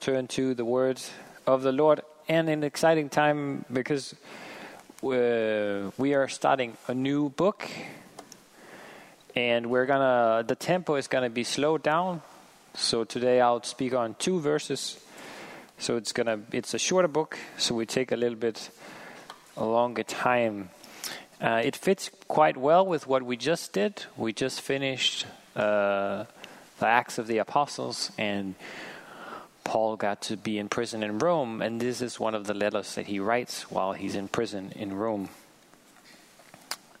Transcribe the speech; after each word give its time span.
turn 0.00 0.28
to 0.28 0.54
the 0.54 0.64
words 0.64 1.10
of 1.46 1.62
the 1.62 1.72
Lord. 1.72 2.02
And 2.28 2.48
an 2.48 2.62
exciting 2.62 3.08
time 3.08 3.64
because 3.72 4.14
uh, 5.02 5.90
we 5.96 6.14
are 6.14 6.28
starting 6.28 6.76
a 6.86 6.94
new 6.94 7.30
book. 7.30 7.68
And 9.34 9.70
we're 9.70 9.86
gonna 9.86 10.44
the 10.46 10.56
tempo 10.56 10.96
is 10.96 11.08
gonna 11.08 11.30
be 11.30 11.44
slowed 11.44 11.82
down. 11.82 12.22
So 12.74 13.04
today 13.04 13.40
i'll 13.40 13.62
speak 13.62 13.94
on 13.94 14.14
two 14.18 14.40
verses. 14.40 14.98
So 15.78 15.96
it's 15.96 16.12
gonna 16.12 16.40
it's 16.52 16.74
a 16.74 16.78
shorter 16.78 17.08
book 17.08 17.38
so 17.56 17.74
we 17.74 17.86
take 17.86 18.12
a 18.12 18.16
little 18.16 18.38
bit 18.38 18.70
longer 19.56 20.02
time. 20.02 20.70
Uh, 21.40 21.62
it 21.64 21.76
fits 21.76 22.10
quite 22.26 22.56
well 22.56 22.84
with 22.84 23.06
what 23.06 23.22
we 23.22 23.36
just 23.36 23.72
did. 23.72 24.04
We 24.16 24.32
just 24.32 24.60
finished 24.60 25.24
uh, 25.54 26.24
the 26.80 26.86
acts 26.86 27.18
of 27.18 27.26
the 27.26 27.38
apostles 27.38 28.10
and 28.18 28.54
paul 29.68 29.96
got 29.96 30.22
to 30.22 30.36
be 30.36 30.58
in 30.58 30.68
prison 30.68 31.02
in 31.02 31.18
rome 31.18 31.60
and 31.60 31.80
this 31.80 32.00
is 32.00 32.18
one 32.18 32.34
of 32.34 32.46
the 32.46 32.54
letters 32.54 32.94
that 32.94 33.06
he 33.06 33.20
writes 33.20 33.70
while 33.70 33.92
he's 33.92 34.14
in 34.14 34.26
prison 34.26 34.72
in 34.74 34.94
rome 34.94 35.28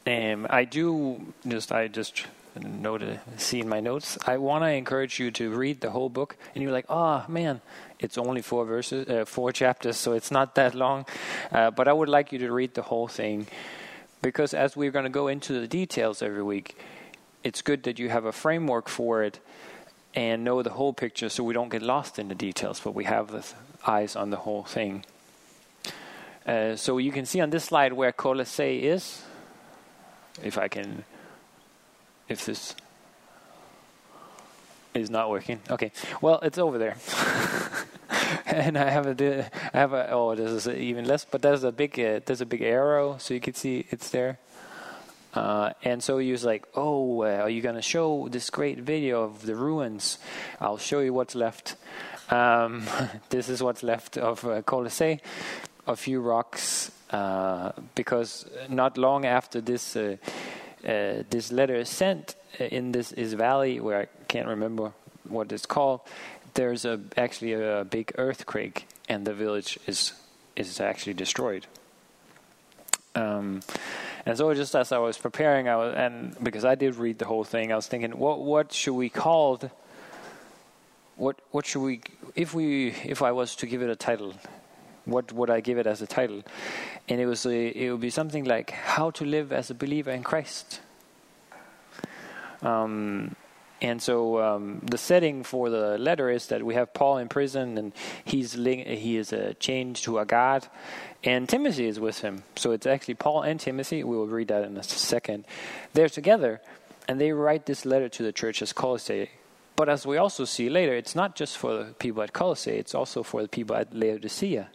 um, 0.08 0.46
I 0.48 0.64
do 0.64 1.34
just 1.46 1.70
I 1.70 1.88
just 1.88 2.24
noted 2.58 3.20
see 3.36 3.60
in 3.60 3.68
my 3.68 3.80
notes. 3.80 4.16
I 4.26 4.38
want 4.38 4.64
to 4.64 4.70
encourage 4.70 5.20
you 5.20 5.30
to 5.32 5.50
read 5.50 5.82
the 5.82 5.90
whole 5.90 6.08
book, 6.08 6.36
and 6.54 6.62
you're 6.62 6.72
like, 6.72 6.86
oh 6.88 7.24
man, 7.28 7.60
it's 7.98 8.16
only 8.16 8.40
four 8.40 8.64
verses, 8.64 9.06
uh, 9.08 9.24
four 9.26 9.52
chapters, 9.52 9.98
so 9.98 10.12
it's 10.12 10.30
not 10.30 10.54
that 10.54 10.74
long. 10.74 11.04
Uh, 11.52 11.70
but 11.70 11.88
I 11.88 11.92
would 11.92 12.08
like 12.08 12.32
you 12.32 12.38
to 12.38 12.52
read 12.52 12.74
the 12.74 12.82
whole 12.82 13.06
thing, 13.06 13.48
because 14.22 14.54
as 14.54 14.76
we're 14.76 14.90
going 14.90 15.04
to 15.04 15.10
go 15.10 15.28
into 15.28 15.60
the 15.60 15.68
details 15.68 16.22
every 16.22 16.42
week, 16.42 16.78
it's 17.44 17.60
good 17.60 17.82
that 17.82 17.98
you 17.98 18.08
have 18.08 18.24
a 18.24 18.32
framework 18.32 18.88
for 18.88 19.22
it 19.22 19.40
and 20.14 20.44
know 20.44 20.62
the 20.62 20.70
whole 20.70 20.92
picture, 20.92 21.28
so 21.28 21.44
we 21.44 21.54
don't 21.54 21.68
get 21.68 21.82
lost 21.82 22.18
in 22.18 22.28
the 22.28 22.34
details, 22.34 22.80
but 22.80 22.94
we 22.94 23.04
have 23.04 23.30
the 23.30 23.44
eyes 23.86 24.16
on 24.16 24.30
the 24.30 24.38
whole 24.38 24.64
thing. 24.64 25.04
Uh, 26.46 26.76
so 26.76 26.98
you 26.98 27.12
can 27.12 27.26
see 27.26 27.40
on 27.40 27.50
this 27.50 27.64
slide 27.64 27.92
where 27.92 28.10
Colossae 28.10 28.86
is 28.86 29.22
if 30.42 30.56
I 30.56 30.68
can, 30.68 31.04
if 32.28 32.46
this 32.46 32.74
is 34.94 35.10
not 35.10 35.30
working. 35.30 35.60
Okay, 35.70 35.92
well, 36.20 36.38
it's 36.42 36.58
over 36.58 36.78
there. 36.78 36.96
and 38.46 38.78
I 38.78 38.90
have 38.90 39.06
a, 39.06 39.50
I 39.74 39.78
have 39.78 39.92
a, 39.92 40.10
oh, 40.10 40.34
this 40.34 40.50
is 40.50 40.68
even 40.68 41.04
less, 41.06 41.24
but 41.24 41.42
there's 41.42 41.64
a 41.64 41.72
big, 41.72 41.98
uh, 42.00 42.20
there's 42.24 42.40
a 42.40 42.46
big 42.46 42.62
arrow, 42.62 43.16
so 43.18 43.34
you 43.34 43.40
can 43.40 43.54
see 43.54 43.86
it's 43.90 44.10
there. 44.10 44.38
Uh, 45.34 45.72
and 45.84 46.02
so 46.02 46.18
he 46.18 46.32
was 46.32 46.44
like, 46.44 46.66
"Oh, 46.74 47.22
uh, 47.22 47.42
are 47.42 47.50
you 47.50 47.60
gonna 47.60 47.82
show 47.82 48.28
this 48.28 48.50
great 48.50 48.78
video 48.78 49.24
of 49.24 49.44
the 49.44 49.54
ruins? 49.54 50.18
I'll 50.60 50.78
show 50.78 51.00
you 51.00 51.12
what's 51.12 51.34
left. 51.34 51.76
Um, 52.30 52.84
this 53.28 53.48
is 53.48 53.62
what's 53.62 53.82
left 53.82 54.16
of 54.16 54.44
uh, 54.44 54.62
Colossae. 54.62 55.20
A 55.86 55.96
few 55.96 56.20
rocks 56.20 56.90
uh, 57.10 57.72
because 57.94 58.46
not 58.68 58.98
long 58.98 59.24
after 59.24 59.60
this 59.60 59.96
uh, 59.96 60.16
uh, 60.84 61.22
this 61.30 61.50
letter 61.50 61.74
is 61.74 61.88
sent 61.88 62.34
in 62.58 62.92
this 62.92 63.12
is 63.12 63.32
valley 63.34 63.80
where 63.80 64.00
I 64.00 64.06
can't 64.28 64.48
remember 64.48 64.92
what 65.28 65.52
it's 65.52 65.66
called. 65.66 66.00
There's 66.54 66.84
a 66.84 67.00
actually 67.16 67.54
a, 67.54 67.84
big 67.84 68.12
earthquake 68.18 68.86
and 69.08 69.26
the 69.26 69.34
village 69.34 69.78
is 69.86 70.12
is 70.56 70.80
actually 70.80 71.14
destroyed. 71.14 71.66
Um, 73.14 73.62
and 74.28 74.36
so 74.36 74.54
just 74.54 74.76
as 74.76 74.92
I 74.92 74.98
was 74.98 75.18
preparing, 75.18 75.68
I 75.68 75.76
was 75.76 75.94
and 75.96 76.36
because 76.42 76.64
I 76.64 76.74
did 76.74 76.94
read 76.96 77.18
the 77.18 77.24
whole 77.24 77.44
thing, 77.44 77.72
I 77.72 77.76
was 77.76 77.88
thinking, 77.88 78.12
what 78.18 78.40
what 78.40 78.72
should 78.72 78.94
we 78.94 79.08
call? 79.08 79.58
What 81.16 81.40
what 81.50 81.66
should 81.66 81.82
we 81.82 82.00
if 82.36 82.54
we 82.54 82.94
if 83.04 83.22
I 83.22 83.32
was 83.32 83.56
to 83.56 83.66
give 83.66 83.82
it 83.82 83.90
a 83.90 83.96
title? 83.96 84.34
what 85.08 85.32
would 85.32 85.50
I 85.50 85.60
give 85.60 85.78
it 85.78 85.86
as 85.86 86.02
a 86.02 86.06
title? 86.06 86.42
And 87.08 87.20
it 87.20 87.26
was 87.26 87.46
a, 87.46 87.84
it 87.84 87.90
would 87.90 88.00
be 88.00 88.10
something 88.10 88.44
like 88.44 88.70
how 88.70 89.10
to 89.12 89.24
live 89.24 89.52
as 89.52 89.70
a 89.70 89.74
believer 89.74 90.10
in 90.10 90.22
Christ. 90.22 90.80
Um, 92.62 93.34
and 93.80 94.02
so 94.02 94.40
um, 94.42 94.80
the 94.82 94.98
setting 94.98 95.44
for 95.44 95.70
the 95.70 95.98
letter 95.98 96.28
is 96.30 96.46
that 96.46 96.64
we 96.64 96.74
have 96.74 96.92
Paul 96.92 97.18
in 97.18 97.28
prison, 97.28 97.78
and 97.78 97.92
he's 98.24 98.54
he 98.54 99.16
is 99.16 99.32
uh, 99.32 99.54
chained 99.60 99.96
to 99.96 100.18
a 100.18 100.24
guard, 100.24 100.66
and 101.22 101.48
Timothy 101.48 101.86
is 101.86 102.00
with 102.00 102.20
him. 102.20 102.42
So 102.56 102.72
it's 102.72 102.86
actually 102.86 103.14
Paul 103.14 103.42
and 103.42 103.60
Timothy. 103.60 104.02
We 104.02 104.16
will 104.16 104.26
read 104.26 104.48
that 104.48 104.64
in 104.64 104.76
a 104.76 104.82
second. 104.82 105.44
They're 105.92 106.08
together, 106.08 106.60
and 107.06 107.20
they 107.20 107.30
write 107.30 107.66
this 107.66 107.84
letter 107.84 108.08
to 108.08 108.22
the 108.22 108.32
church 108.32 108.62
as 108.62 108.72
Colossae. 108.72 109.30
But 109.76 109.88
as 109.88 110.04
we 110.04 110.16
also 110.16 110.44
see 110.44 110.68
later, 110.68 110.96
it's 110.96 111.14
not 111.14 111.36
just 111.36 111.56
for 111.56 111.84
the 111.84 111.84
people 111.92 112.22
at 112.22 112.32
Colossae; 112.32 112.72
it's 112.72 112.96
also 112.96 113.22
for 113.22 113.42
the 113.42 113.48
people 113.48 113.76
at 113.76 113.94
Laodicea. 113.94 114.70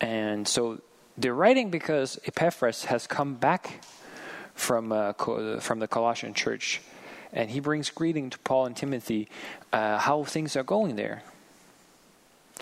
And 0.00 0.46
so 0.46 0.80
they're 1.16 1.34
writing 1.34 1.70
because 1.70 2.20
Epaphras 2.24 2.84
has 2.84 3.08
come 3.08 3.34
back 3.34 3.80
from 4.58 4.92
uh, 4.92 5.12
from 5.60 5.78
the 5.78 5.88
Colossian 5.88 6.34
church, 6.34 6.80
and 7.32 7.50
he 7.50 7.60
brings 7.60 7.90
greeting 7.90 8.30
to 8.30 8.38
Paul 8.40 8.66
and 8.66 8.76
Timothy 8.76 9.28
uh, 9.72 9.98
how 9.98 10.24
things 10.24 10.56
are 10.56 10.64
going 10.64 10.96
there. 10.96 11.22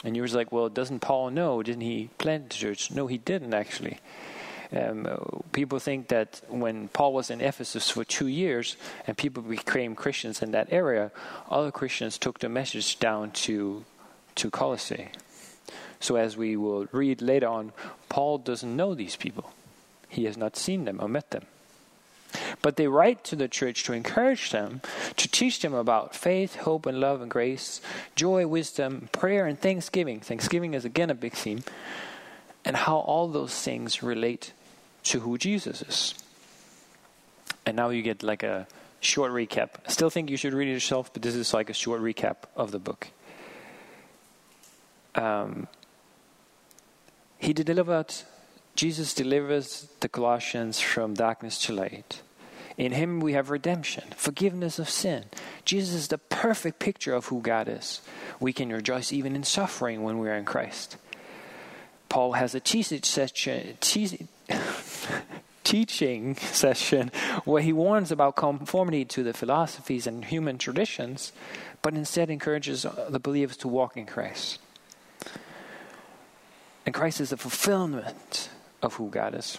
And 0.04 0.14
you 0.14 0.22
was 0.22 0.34
like, 0.34 0.52
well, 0.52 0.68
doesn't 0.68 1.00
Paul 1.00 1.30
know? 1.30 1.62
Didn't 1.62 1.80
he 1.80 2.10
plant 2.18 2.50
the 2.50 2.56
church? 2.56 2.90
No, 2.90 3.06
he 3.06 3.16
didn't 3.16 3.54
actually. 3.54 3.98
Um, 4.76 5.42
people 5.52 5.78
think 5.78 6.08
that 6.08 6.42
when 6.48 6.88
Paul 6.88 7.14
was 7.14 7.30
in 7.30 7.40
Ephesus 7.40 7.88
for 7.88 8.04
two 8.04 8.26
years 8.26 8.76
and 9.06 9.16
people 9.16 9.42
became 9.42 9.94
Christians 9.94 10.42
in 10.42 10.50
that 10.50 10.68
area, 10.70 11.12
other 11.48 11.70
Christians 11.70 12.18
took 12.18 12.40
the 12.40 12.48
message 12.48 12.98
down 12.98 13.30
to 13.46 13.84
to 14.34 14.50
Colossae. 14.50 15.08
So, 15.98 16.16
as 16.16 16.36
we 16.36 16.56
will 16.56 16.86
read 16.92 17.22
later 17.22 17.48
on, 17.48 17.72
Paul 18.10 18.38
doesn't 18.38 18.76
know 18.76 18.94
these 18.94 19.16
people, 19.16 19.50
he 20.08 20.24
has 20.24 20.36
not 20.36 20.56
seen 20.56 20.84
them 20.84 21.00
or 21.00 21.08
met 21.08 21.30
them. 21.30 21.46
But 22.66 22.74
they 22.74 22.88
write 22.88 23.22
to 23.26 23.36
the 23.36 23.46
church 23.46 23.84
to 23.84 23.92
encourage 23.92 24.50
them, 24.50 24.80
to 25.18 25.28
teach 25.28 25.60
them 25.60 25.72
about 25.72 26.16
faith, 26.16 26.56
hope, 26.56 26.84
and 26.84 26.98
love 26.98 27.22
and 27.22 27.30
grace, 27.30 27.80
joy, 28.16 28.44
wisdom, 28.48 29.08
prayer, 29.12 29.46
and 29.46 29.56
thanksgiving. 29.56 30.18
Thanksgiving 30.18 30.74
is 30.74 30.84
again 30.84 31.08
a 31.08 31.14
big 31.14 31.32
theme, 31.32 31.62
and 32.64 32.74
how 32.74 32.96
all 32.96 33.28
those 33.28 33.54
things 33.62 34.02
relate 34.02 34.52
to 35.04 35.20
who 35.20 35.38
Jesus 35.38 35.80
is. 35.80 36.14
And 37.64 37.76
now 37.76 37.90
you 37.90 38.02
get 38.02 38.24
like 38.24 38.42
a 38.42 38.66
short 38.98 39.30
recap. 39.30 39.68
I 39.86 39.92
still 39.92 40.10
think 40.10 40.28
you 40.28 40.36
should 40.36 40.52
read 40.52 40.66
it 40.66 40.72
yourself, 40.72 41.12
but 41.12 41.22
this 41.22 41.36
is 41.36 41.54
like 41.54 41.70
a 41.70 41.72
short 41.72 42.00
recap 42.00 42.48
of 42.56 42.72
the 42.72 42.80
book. 42.80 43.06
Um, 45.14 45.68
he 47.38 47.52
delivered, 47.52 48.12
Jesus 48.74 49.14
delivers 49.14 49.86
the 50.00 50.08
Colossians 50.08 50.80
from 50.80 51.14
darkness 51.14 51.64
to 51.66 51.72
light. 51.72 52.22
In 52.76 52.92
him 52.92 53.20
we 53.20 53.32
have 53.32 53.50
redemption, 53.50 54.04
forgiveness 54.16 54.78
of 54.78 54.90
sin. 54.90 55.24
Jesus 55.64 55.94
is 55.94 56.08
the 56.08 56.18
perfect 56.18 56.78
picture 56.78 57.14
of 57.14 57.26
who 57.26 57.40
God 57.40 57.68
is. 57.68 58.02
We 58.38 58.52
can 58.52 58.70
rejoice 58.70 59.12
even 59.12 59.34
in 59.34 59.44
suffering 59.44 60.02
when 60.02 60.18
we 60.18 60.28
are 60.28 60.36
in 60.36 60.44
Christ. 60.44 60.98
Paul 62.08 62.32
has 62.32 62.54
a 62.54 62.60
teaching 62.60 63.02
session, 63.02 63.78
teaching 65.64 66.36
session 66.36 67.10
where 67.44 67.62
he 67.62 67.72
warns 67.72 68.12
about 68.12 68.36
conformity 68.36 69.04
to 69.06 69.22
the 69.22 69.32
philosophies 69.32 70.06
and 70.06 70.24
human 70.24 70.58
traditions, 70.58 71.32
but 71.82 71.94
instead 71.94 72.30
encourages 72.30 72.86
the 73.08 73.18
believers 73.18 73.56
to 73.58 73.68
walk 73.68 73.96
in 73.96 74.06
Christ. 74.06 74.58
And 76.84 76.94
Christ 76.94 77.20
is 77.20 77.30
the 77.30 77.36
fulfillment 77.36 78.50
of 78.82 78.94
who 78.94 79.08
God 79.08 79.34
is. 79.34 79.58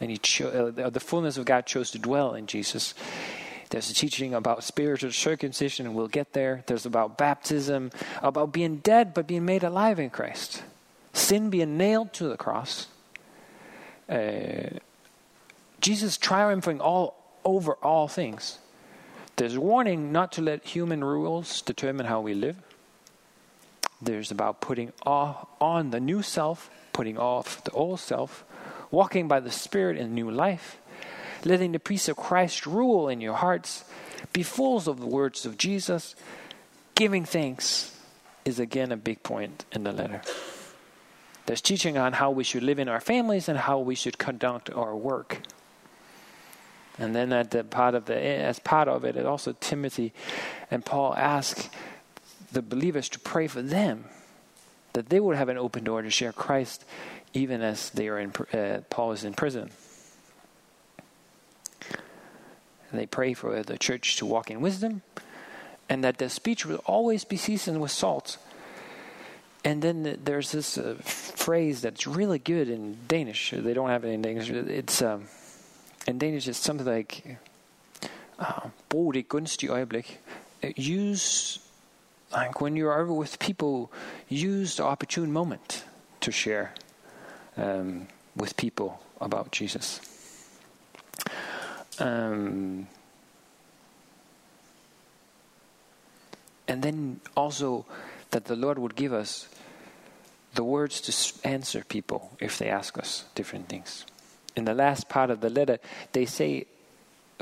And 0.00 0.10
he 0.10 0.16
cho- 0.16 0.72
uh, 0.76 0.90
the 0.90 1.00
fullness 1.00 1.36
of 1.36 1.44
God 1.44 1.66
chose 1.66 1.90
to 1.92 1.98
dwell 1.98 2.34
in 2.34 2.46
Jesus. 2.46 2.94
There's 3.68 3.90
a 3.90 3.94
teaching 3.94 4.34
about 4.34 4.64
spiritual 4.64 5.12
circumcision, 5.12 5.86
and 5.86 5.94
we'll 5.94 6.08
get 6.08 6.32
there. 6.32 6.64
There's 6.66 6.86
about 6.86 7.18
baptism, 7.18 7.90
about 8.22 8.52
being 8.52 8.78
dead 8.78 9.14
but 9.14 9.26
being 9.26 9.44
made 9.44 9.62
alive 9.62 10.00
in 10.00 10.10
Christ. 10.10 10.64
Sin 11.12 11.50
being 11.50 11.76
nailed 11.76 12.12
to 12.14 12.24
the 12.28 12.36
cross. 12.36 12.88
Uh, 14.08 14.78
Jesus 15.80 16.16
triumphing 16.16 16.80
all 16.80 17.14
over 17.44 17.74
all 17.74 18.08
things. 18.08 18.58
There's 19.36 19.56
warning 19.56 20.12
not 20.12 20.32
to 20.32 20.42
let 20.42 20.64
human 20.64 21.02
rules 21.02 21.62
determine 21.62 22.06
how 22.06 22.20
we 22.20 22.34
live. 22.34 22.56
There's 24.02 24.30
about 24.30 24.60
putting 24.60 24.92
on 25.06 25.90
the 25.90 26.00
new 26.00 26.22
self, 26.22 26.70
putting 26.92 27.18
off 27.18 27.62
the 27.64 27.70
old 27.70 28.00
self, 28.00 28.44
walking 28.90 29.28
by 29.28 29.40
the 29.40 29.50
Spirit 29.50 29.96
in 29.96 30.14
new 30.14 30.30
life, 30.30 30.78
letting 31.44 31.72
the 31.72 31.78
peace 31.78 32.08
of 32.08 32.16
Christ 32.16 32.66
rule 32.66 33.08
in 33.08 33.20
your 33.20 33.34
hearts, 33.34 33.84
be 34.32 34.42
full 34.42 34.76
of 34.76 35.00
the 35.00 35.06
words 35.06 35.46
of 35.46 35.56
Jesus, 35.56 36.14
giving 36.94 37.24
thanks 37.24 37.96
is 38.44 38.58
again 38.58 38.92
a 38.92 38.96
big 38.96 39.22
point 39.22 39.64
in 39.72 39.84
the 39.84 39.92
letter. 39.92 40.22
There's 41.46 41.60
teaching 41.60 41.98
on 41.98 42.12
how 42.12 42.30
we 42.30 42.44
should 42.44 42.62
live 42.62 42.78
in 42.78 42.88
our 42.88 43.00
families 43.00 43.48
and 43.48 43.58
how 43.58 43.78
we 43.80 43.94
should 43.94 44.18
conduct 44.18 44.70
our 44.70 44.94
work. 44.94 45.40
And 46.98 47.16
then 47.16 47.32
at 47.32 47.50
the 47.50 47.64
part 47.64 47.94
of 47.94 48.04
the 48.04 48.16
as 48.16 48.58
part 48.58 48.86
of 48.86 49.04
it, 49.04 49.16
it 49.16 49.26
also 49.26 49.54
Timothy 49.58 50.12
and 50.70 50.84
Paul 50.84 51.14
ask 51.16 51.72
the 52.52 52.62
believers 52.62 53.08
to 53.10 53.18
pray 53.18 53.46
for 53.46 53.62
them, 53.62 54.04
that 54.92 55.08
they 55.08 55.18
would 55.18 55.36
have 55.36 55.48
an 55.48 55.56
open 55.56 55.84
door 55.84 56.02
to 56.02 56.10
share 56.10 56.32
Christ 56.32 56.84
even 57.32 57.62
as 57.62 57.90
they 57.90 58.08
are 58.08 58.18
in, 58.18 58.32
uh, 58.52 58.80
Paul 58.90 59.12
is 59.12 59.24
in 59.24 59.34
prison. 59.34 59.70
They 62.92 63.06
pray 63.06 63.34
for 63.34 63.62
the 63.62 63.78
church 63.78 64.16
to 64.16 64.26
walk 64.26 64.50
in 64.50 64.60
wisdom 64.60 65.02
and 65.88 66.02
that 66.04 66.18
the 66.18 66.28
speech 66.28 66.66
will 66.66 66.82
always 66.86 67.24
be 67.24 67.36
seasoned 67.36 67.80
with 67.80 67.90
salt. 67.90 68.36
And 69.64 69.82
then 69.82 70.18
there's 70.24 70.52
this 70.52 70.78
uh, 70.78 70.96
phrase 71.02 71.82
that's 71.82 72.06
really 72.06 72.38
good 72.38 72.68
in 72.68 72.96
Danish. 73.06 73.52
They 73.54 73.74
don't 73.74 73.90
have 73.90 74.04
it 74.04 74.08
in 74.08 74.24
English. 74.24 74.50
It's 74.50 75.02
um, 75.02 75.26
in 76.06 76.18
Danish. 76.18 76.48
It's 76.48 76.58
something 76.58 76.86
like 76.86 77.36
uh, 78.38 78.70
"brug 78.88 79.12
det 79.12 79.28
gunstige 79.28 79.70
øjeblik." 79.70 80.20
Use 80.76 81.60
like 82.32 82.60
when 82.60 82.76
you're 82.76 83.04
with 83.04 83.38
people, 83.38 83.92
use 84.28 84.76
the 84.76 84.84
opportune 84.84 85.30
moment 85.32 85.84
to 86.20 86.30
share 86.30 86.72
um, 87.60 88.08
with 88.34 88.56
people 88.56 89.00
about 89.20 89.52
Jesus. 89.52 90.00
Um, 91.98 92.88
and 96.66 96.82
then 96.82 97.20
also 97.36 97.84
that 98.30 98.46
the 98.46 98.56
Lord 98.56 98.78
would 98.78 98.96
give 98.96 99.12
us 99.12 99.48
the 100.54 100.64
words 100.64 101.00
to 101.02 101.48
answer 101.48 101.84
people 101.84 102.32
if 102.40 102.58
they 102.58 102.68
ask 102.68 102.98
us 102.98 103.24
different 103.34 103.68
things. 103.68 104.06
In 104.56 104.64
the 104.64 104.74
last 104.74 105.08
part 105.08 105.30
of 105.30 105.40
the 105.40 105.50
letter, 105.50 105.78
they 106.12 106.26
say, 106.26 106.66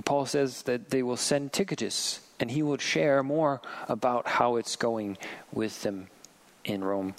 Paul 0.05 0.27
says 0.27 0.63
that 0.63 0.91
they 0.91 1.03
will 1.03 1.17
send 1.17 1.53
Tychicus 1.53 2.21
and 2.41 2.51
he 2.51 2.63
will 2.63 2.79
share 2.79 3.23
more 3.23 3.61
about 3.89 4.27
how 4.27 4.57
it's 4.57 4.77
going 4.77 5.17
with 5.53 5.83
them 5.83 6.09
in 6.65 6.85
Rome. 6.85 7.15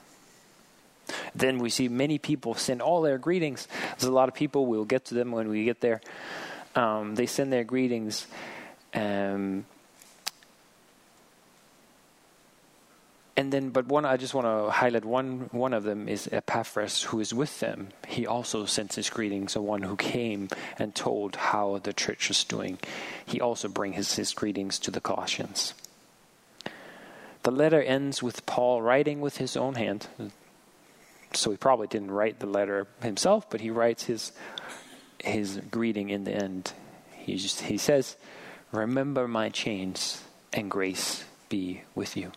Then 1.36 1.60
we 1.60 1.70
see 1.70 1.88
many 1.88 2.18
people 2.18 2.54
send 2.54 2.82
all 2.82 3.02
their 3.02 3.18
greetings. 3.18 3.68
There's 3.92 4.04
a 4.04 4.12
lot 4.12 4.30
of 4.30 4.36
people, 4.36 4.66
we'll 4.66 4.86
get 4.86 5.06
to 5.06 5.14
them 5.16 5.32
when 5.32 5.50
we 5.50 5.64
get 5.66 5.82
there. 5.82 6.02
Um, 6.76 7.16
they 7.16 7.26
send 7.26 7.52
their 7.52 7.64
greetings. 7.64 8.28
Um, 8.94 9.66
and 13.38 13.54
then, 13.54 13.70
but 13.70 13.88
one, 13.88 14.06
I 14.06 14.18
just 14.18 14.34
want 14.34 14.48
to 14.48 14.72
highlight 14.72 15.06
one. 15.06 15.50
One 15.52 15.74
of 15.74 15.84
them 15.84 16.08
is 16.08 16.28
Epaphras, 16.32 17.04
who 17.04 17.20
is 17.20 17.34
with 17.34 17.60
them. 17.60 17.90
He 18.08 18.28
also 18.28 18.66
sends 18.66 18.96
his 18.96 19.10
greetings. 19.10 19.54
The 19.54 19.62
one 19.62 19.82
who 19.82 19.96
came 19.96 20.50
and 20.78 20.94
told 20.94 21.36
how 21.36 21.80
the 21.82 21.94
church 21.94 22.30
is 22.30 22.44
doing. 22.44 22.80
He 23.26 23.40
also 23.40 23.68
brings 23.68 23.96
his, 23.96 24.16
his 24.16 24.34
greetings 24.34 24.78
to 24.80 24.92
the 24.92 25.02
Colossians. 25.02 25.74
The 27.44 27.52
letter 27.52 27.82
ends 27.82 28.22
with 28.22 28.46
Paul 28.46 28.82
writing 28.82 29.22
with 29.22 29.38
his 29.38 29.56
own 29.56 29.76
hand 29.76 30.08
so 31.34 31.52
he 31.52 31.58
probably 31.58 31.88
didn't 31.88 32.12
write 32.12 32.40
the 32.40 32.48
letter 32.48 32.88
himself, 33.02 33.50
but 33.50 33.62
he 33.62 33.70
writes 33.70 34.04
his 34.04 34.32
his 35.20 35.60
greeting 35.70 36.10
in 36.10 36.24
the 36.24 36.34
end. 36.34 36.74
He 37.12 37.36
just 37.36 37.62
he 37.62 37.78
says, 37.78 38.16
"Remember 38.72 39.28
my 39.28 39.50
chains, 39.50 40.24
and 40.54 40.72
grace 40.72 41.24
be 41.50 41.84
with 41.96 42.16
you." 42.18 42.32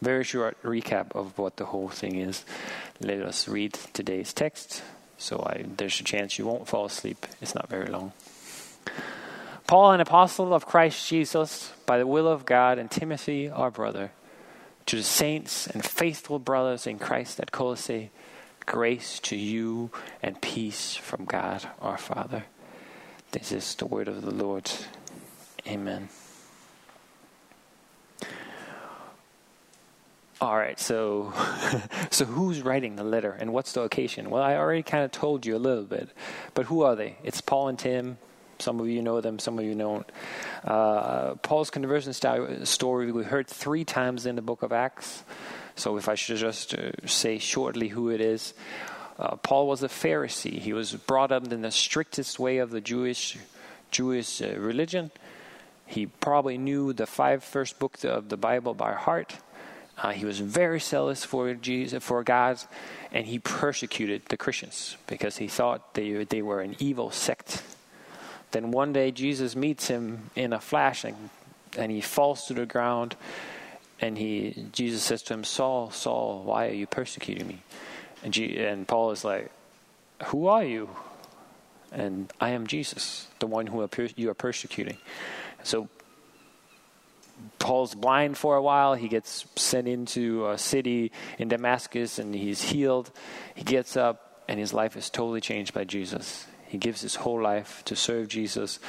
Very 0.00 0.24
short 0.24 0.60
recap 0.62 1.12
of 1.14 1.38
what 1.38 1.56
the 1.56 1.66
whole 1.66 1.88
thing 1.88 2.16
is. 2.16 2.44
Let 3.00 3.20
us 3.20 3.46
read 3.46 3.74
today's 3.92 4.32
text. 4.32 4.82
So 5.16 5.38
I, 5.46 5.64
there's 5.76 6.00
a 6.00 6.04
chance 6.04 6.38
you 6.38 6.46
won't 6.46 6.66
fall 6.66 6.86
asleep. 6.86 7.24
It's 7.40 7.54
not 7.54 7.68
very 7.68 7.86
long. 7.86 8.12
Paul, 9.68 9.92
an 9.92 10.00
apostle 10.00 10.52
of 10.52 10.66
Christ 10.66 11.08
Jesus, 11.08 11.72
by 11.86 11.98
the 11.98 12.06
will 12.06 12.26
of 12.26 12.44
God, 12.44 12.78
and 12.78 12.90
Timothy, 12.90 13.48
our 13.48 13.70
brother 13.70 14.10
to 14.86 14.96
the 14.96 15.02
saints 15.02 15.66
and 15.66 15.84
faithful 15.84 16.38
brothers 16.38 16.86
in 16.86 16.98
Christ 16.98 17.40
at 17.40 17.52
Colossae, 17.52 18.10
grace 18.66 19.18
to 19.20 19.36
you 19.36 19.90
and 20.22 20.40
peace 20.40 20.96
from 20.96 21.24
God 21.24 21.68
our 21.80 21.98
Father. 21.98 22.44
This 23.32 23.52
is 23.52 23.74
the 23.74 23.86
word 23.86 24.08
of 24.08 24.22
the 24.22 24.30
Lord. 24.30 24.70
Amen. 25.66 26.08
All 30.40 30.56
right, 30.56 30.78
so 30.80 31.32
so 32.10 32.24
who's 32.24 32.62
writing 32.62 32.96
the 32.96 33.04
letter 33.04 33.30
and 33.30 33.52
what's 33.52 33.72
the 33.72 33.82
occasion? 33.82 34.28
Well, 34.28 34.42
I 34.42 34.56
already 34.56 34.82
kind 34.82 35.04
of 35.04 35.12
told 35.12 35.46
you 35.46 35.56
a 35.56 35.58
little 35.58 35.84
bit, 35.84 36.08
but 36.54 36.66
who 36.66 36.82
are 36.82 36.96
they? 36.96 37.16
It's 37.22 37.40
Paul 37.40 37.68
and 37.68 37.78
Tim, 37.78 38.18
some 38.62 38.80
of 38.80 38.88
you 38.88 39.02
know 39.02 39.20
them, 39.20 39.38
some 39.38 39.58
of 39.58 39.64
you 39.64 39.74
don't. 39.74 40.08
Uh, 40.64 41.34
Paul's 41.36 41.70
conversion 41.70 42.12
story 42.12 43.12
we 43.12 43.24
heard 43.24 43.48
three 43.48 43.84
times 43.84 44.26
in 44.26 44.36
the 44.36 44.42
book 44.42 44.62
of 44.62 44.72
Acts. 44.72 45.24
So 45.74 45.96
if 45.96 46.08
I 46.08 46.14
should 46.14 46.36
just 46.36 46.74
uh, 46.74 46.92
say 47.06 47.38
shortly 47.38 47.88
who 47.88 48.10
it 48.10 48.20
is, 48.20 48.54
uh, 49.18 49.36
Paul 49.36 49.66
was 49.66 49.82
a 49.82 49.88
Pharisee. 49.88 50.58
He 50.58 50.72
was 50.72 50.92
brought 50.92 51.32
up 51.32 51.50
in 51.50 51.62
the 51.62 51.70
strictest 51.70 52.38
way 52.38 52.58
of 52.58 52.70
the 52.70 52.80
Jewish 52.80 53.38
Jewish 53.90 54.40
uh, 54.40 54.54
religion. 54.56 55.10
He 55.86 56.06
probably 56.06 56.56
knew 56.56 56.92
the 56.92 57.06
five 57.06 57.44
first 57.44 57.78
books 57.78 58.04
of 58.04 58.28
the 58.30 58.36
Bible 58.36 58.74
by 58.74 58.94
heart. 58.94 59.36
Uh, 59.98 60.10
he 60.10 60.24
was 60.24 60.40
very 60.40 60.80
zealous 60.80 61.24
for 61.24 61.52
Jesus, 61.54 62.02
for 62.02 62.24
God, 62.24 62.58
and 63.12 63.26
he 63.26 63.38
persecuted 63.38 64.22
the 64.26 64.36
Christians 64.36 64.96
because 65.06 65.36
he 65.36 65.48
thought 65.48 65.94
they 65.94 66.24
they 66.24 66.42
were 66.42 66.60
an 66.60 66.76
evil 66.78 67.10
sect. 67.10 67.62
Then 68.52 68.70
one 68.70 68.92
day 68.92 69.10
Jesus 69.10 69.56
meets 69.56 69.88
him 69.88 70.30
in 70.36 70.52
a 70.52 70.60
flash 70.60 71.04
and, 71.04 71.90
he 71.90 72.00
falls 72.00 72.46
to 72.46 72.54
the 72.54 72.66
ground 72.66 73.16
and 74.00 74.18
he 74.18 74.66
Jesus 74.72 75.02
says 75.02 75.22
to 75.24 75.34
him, 75.34 75.44
Saul, 75.44 75.90
Saul, 75.90 76.42
why 76.44 76.68
are 76.68 76.74
you 76.74 76.86
persecuting 76.86 77.46
me? 77.46 77.62
And, 78.22 78.32
G, 78.32 78.58
and 78.58 78.86
Paul 78.86 79.10
is 79.10 79.24
like, 79.24 79.50
Who 80.26 80.46
are 80.46 80.64
you? 80.64 80.90
And 81.90 82.32
I 82.40 82.50
am 82.50 82.66
Jesus, 82.66 83.28
the 83.38 83.46
one 83.46 83.66
who 83.66 83.86
you 84.16 84.30
are 84.30 84.34
persecuting. 84.34 84.98
So 85.62 85.88
Paul's 87.58 87.94
blind 87.94 88.38
for 88.38 88.56
a 88.56 88.62
while. 88.62 88.94
He 88.94 89.08
gets 89.08 89.46
sent 89.56 89.88
into 89.88 90.48
a 90.48 90.58
city 90.58 91.12
in 91.38 91.48
Damascus 91.48 92.18
and 92.18 92.34
he's 92.34 92.62
healed. 92.62 93.10
He 93.54 93.62
gets 93.62 93.96
up 93.96 94.42
and 94.48 94.58
his 94.58 94.72
life 94.72 94.96
is 94.96 95.10
totally 95.10 95.40
changed 95.40 95.74
by 95.74 95.84
Jesus. 95.84 96.46
He 96.72 96.78
gives 96.78 97.02
his 97.02 97.16
whole 97.16 97.38
life 97.38 97.82
to 97.84 97.94
serve 97.94 98.28
Jesus. 98.28 98.80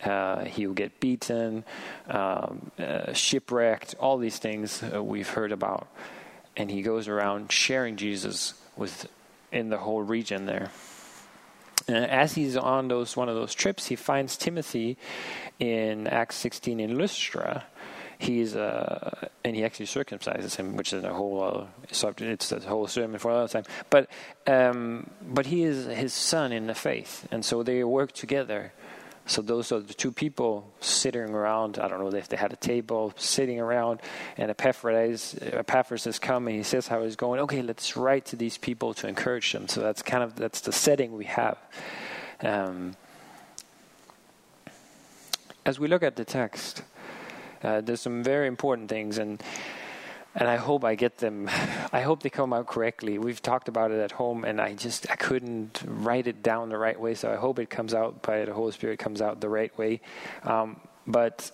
Uh, 0.00 0.44
he 0.44 0.64
will 0.64 0.74
get 0.74 1.00
beaten, 1.00 1.64
um, 2.06 2.70
uh, 2.78 3.12
shipwrecked, 3.12 3.96
all 3.98 4.16
these 4.16 4.38
things 4.38 4.80
uh, 4.80 5.02
we've 5.02 5.28
heard 5.28 5.50
about. 5.50 5.88
And 6.56 6.70
he 6.70 6.82
goes 6.82 7.08
around 7.08 7.50
sharing 7.50 7.96
Jesus 7.96 8.54
with 8.76 9.08
in 9.50 9.70
the 9.70 9.78
whole 9.78 10.02
region 10.02 10.46
there. 10.46 10.70
And 11.88 12.08
as 12.08 12.34
he's 12.34 12.56
on 12.56 12.86
those 12.86 13.16
one 13.16 13.28
of 13.28 13.34
those 13.34 13.56
trips, 13.56 13.86
he 13.88 13.96
finds 13.96 14.36
Timothy 14.36 14.96
in 15.58 16.06
Acts 16.06 16.36
16 16.36 16.78
in 16.78 16.96
Lystra, 16.96 17.64
he's 18.20 18.54
uh, 18.54 19.28
and 19.44 19.56
he 19.56 19.64
actually 19.64 19.86
circumcises 19.86 20.56
him, 20.56 20.76
which 20.76 20.92
is 20.92 21.02
a 21.02 21.12
whole 21.12 21.42
uh, 21.42 21.92
subject. 21.92 22.30
It's 22.30 22.52
a 22.52 22.60
whole 22.68 22.86
sermon 22.86 23.18
for 23.18 23.30
another 23.30 23.48
time. 23.48 23.64
But 23.88 24.08
um, 24.46 25.10
but 25.22 25.46
he 25.46 25.64
is 25.64 25.86
his 25.86 26.12
son 26.12 26.52
in 26.52 26.66
the 26.66 26.74
faith, 26.74 27.26
and 27.30 27.44
so 27.44 27.62
they 27.62 27.82
work 27.82 28.12
together. 28.12 28.72
So 29.26 29.42
those 29.42 29.70
are 29.70 29.80
the 29.80 29.94
two 29.94 30.10
people 30.10 30.72
sitting 30.80 31.22
around. 31.22 31.78
I 31.78 31.88
don't 31.88 32.00
know 32.00 32.08
if 32.08 32.28
they 32.28 32.36
had 32.36 32.52
a 32.52 32.56
table 32.56 33.12
sitting 33.16 33.60
around, 33.60 34.00
and 34.36 34.50
Epaphras, 34.50 35.38
Epaphras 35.40 36.04
has 36.04 36.18
come 36.18 36.48
and 36.48 36.56
he 36.56 36.64
says 36.64 36.88
how 36.88 37.04
he's 37.04 37.16
going. 37.16 37.38
Okay, 37.40 37.62
let's 37.62 37.96
write 37.96 38.24
to 38.26 38.36
these 38.36 38.58
people 38.58 38.92
to 38.94 39.06
encourage 39.06 39.52
them. 39.52 39.68
So 39.68 39.80
that's 39.82 40.02
kind 40.02 40.24
of 40.24 40.34
that's 40.34 40.62
the 40.62 40.72
setting 40.72 41.16
we 41.16 41.26
have. 41.26 41.58
Um, 42.42 42.96
as 45.64 45.78
we 45.78 45.86
look 45.86 46.02
at 46.02 46.16
the 46.16 46.24
text, 46.24 46.82
uh, 47.62 47.80
there's 47.80 48.00
some 48.00 48.22
very 48.22 48.46
important 48.46 48.88
things, 48.88 49.18
and 49.18 49.42
and 50.34 50.48
I 50.48 50.56
hope 50.56 50.84
I 50.84 50.94
get 50.94 51.18
them. 51.18 51.48
I 51.92 52.02
hope 52.02 52.22
they 52.22 52.30
come 52.30 52.52
out 52.52 52.66
correctly. 52.66 53.18
We've 53.18 53.42
talked 53.42 53.68
about 53.68 53.90
it 53.90 53.98
at 53.98 54.12
home, 54.12 54.44
and 54.44 54.60
I 54.60 54.74
just 54.74 55.10
I 55.10 55.16
couldn't 55.16 55.82
write 55.86 56.26
it 56.26 56.42
down 56.42 56.68
the 56.68 56.78
right 56.78 56.98
way. 56.98 57.14
So 57.14 57.32
I 57.32 57.36
hope 57.36 57.58
it 57.58 57.70
comes 57.70 57.94
out 57.94 58.22
by 58.22 58.44
the 58.44 58.52
Holy 58.52 58.72
Spirit 58.72 58.98
comes 58.98 59.20
out 59.20 59.40
the 59.40 59.48
right 59.48 59.76
way. 59.76 60.00
Um, 60.44 60.80
but 61.06 61.50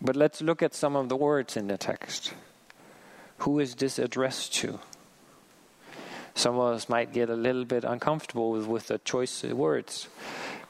but 0.00 0.16
let's 0.16 0.42
look 0.42 0.62
at 0.62 0.74
some 0.74 0.96
of 0.96 1.08
the 1.08 1.16
words 1.16 1.56
in 1.56 1.68
the 1.68 1.78
text. 1.78 2.32
Who 3.38 3.58
is 3.58 3.74
this 3.74 3.98
addressed 3.98 4.54
to? 4.54 4.78
Some 6.34 6.58
of 6.58 6.74
us 6.74 6.88
might 6.88 7.12
get 7.12 7.28
a 7.28 7.34
little 7.34 7.64
bit 7.64 7.84
uncomfortable 7.84 8.52
with, 8.52 8.66
with 8.66 8.86
the 8.86 8.98
choice 8.98 9.44
of 9.44 9.52
words, 9.52 10.08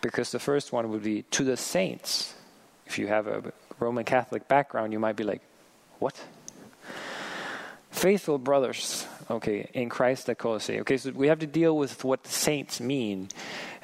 because 0.01 0.33
the 0.33 0.39
first 0.39 0.73
one 0.73 0.91
would 0.91 1.03
be 1.03 1.23
to 1.23 1.45
the 1.45 1.57
saints. 1.57 2.35
If 2.87 2.99
you 2.99 3.07
have 3.07 3.27
a 3.27 3.53
Roman 3.83 4.05
Catholic 4.05 4.47
background, 4.49 4.93
you 4.93 4.99
might 4.99 5.17
be 5.17 5.25
like, 5.25 5.43
what? 5.99 6.19
Faithful 7.91 8.39
brothers, 8.39 9.07
okay, 9.31 9.69
in 9.75 9.89
Christ 9.89 10.29
at 10.29 10.39
Colossae. 10.39 10.81
Okay, 10.81 10.97
so 10.97 11.11
we 11.11 11.29
have 11.29 11.41
to 11.41 11.47
deal 11.47 11.77
with 11.77 12.05
what 12.05 12.23
the 12.23 12.31
saints 12.31 12.81
mean, 12.81 13.29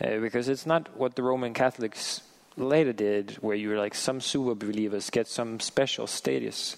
uh, 0.00 0.19
because 0.19 0.49
it's 0.49 0.67
not 0.67 0.97
what 0.97 1.14
the 1.14 1.23
Roman 1.23 1.52
Catholics 1.52 2.23
later 2.57 2.93
did, 2.93 3.33
where 3.40 3.57
you 3.57 3.69
were 3.69 3.76
like 3.76 3.95
some 3.95 4.21
super 4.21 4.55
believers 4.55 5.11
get 5.11 5.28
some 5.28 5.61
special 5.61 6.07
status. 6.07 6.76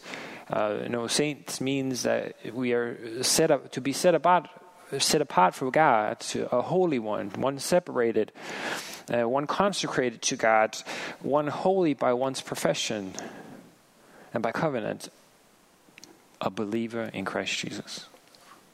Uh, 0.48 0.80
you 0.82 0.88
know, 0.88 1.06
saints 1.06 1.60
means 1.60 2.02
that 2.02 2.34
we 2.52 2.72
are 2.72 3.22
set 3.22 3.50
up 3.50 3.70
to 3.72 3.80
be 3.80 3.92
set 3.92 4.14
apart, 4.14 4.48
set 4.98 5.20
apart 5.20 5.54
for 5.54 5.70
God, 5.70 6.24
a 6.50 6.62
holy 6.62 6.98
one, 6.98 7.30
one 7.30 7.58
separated, 7.58 8.32
uh, 9.12 9.28
one 9.28 9.46
consecrated 9.46 10.22
to 10.22 10.36
God, 10.36 10.76
one 11.20 11.46
holy 11.46 11.94
by 11.94 12.12
one's 12.12 12.40
profession 12.40 13.12
and 14.34 14.42
by 14.42 14.52
covenant, 14.52 15.08
a 16.40 16.50
believer 16.50 17.10
in 17.12 17.24
Christ 17.24 17.56
Jesus. 17.58 18.06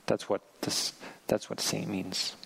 That's 0.07 0.29
what 0.29 0.41
this. 0.63 0.93
That's 1.27 1.51
what 1.51 1.61
saint 1.61 1.89
means. 1.89 2.37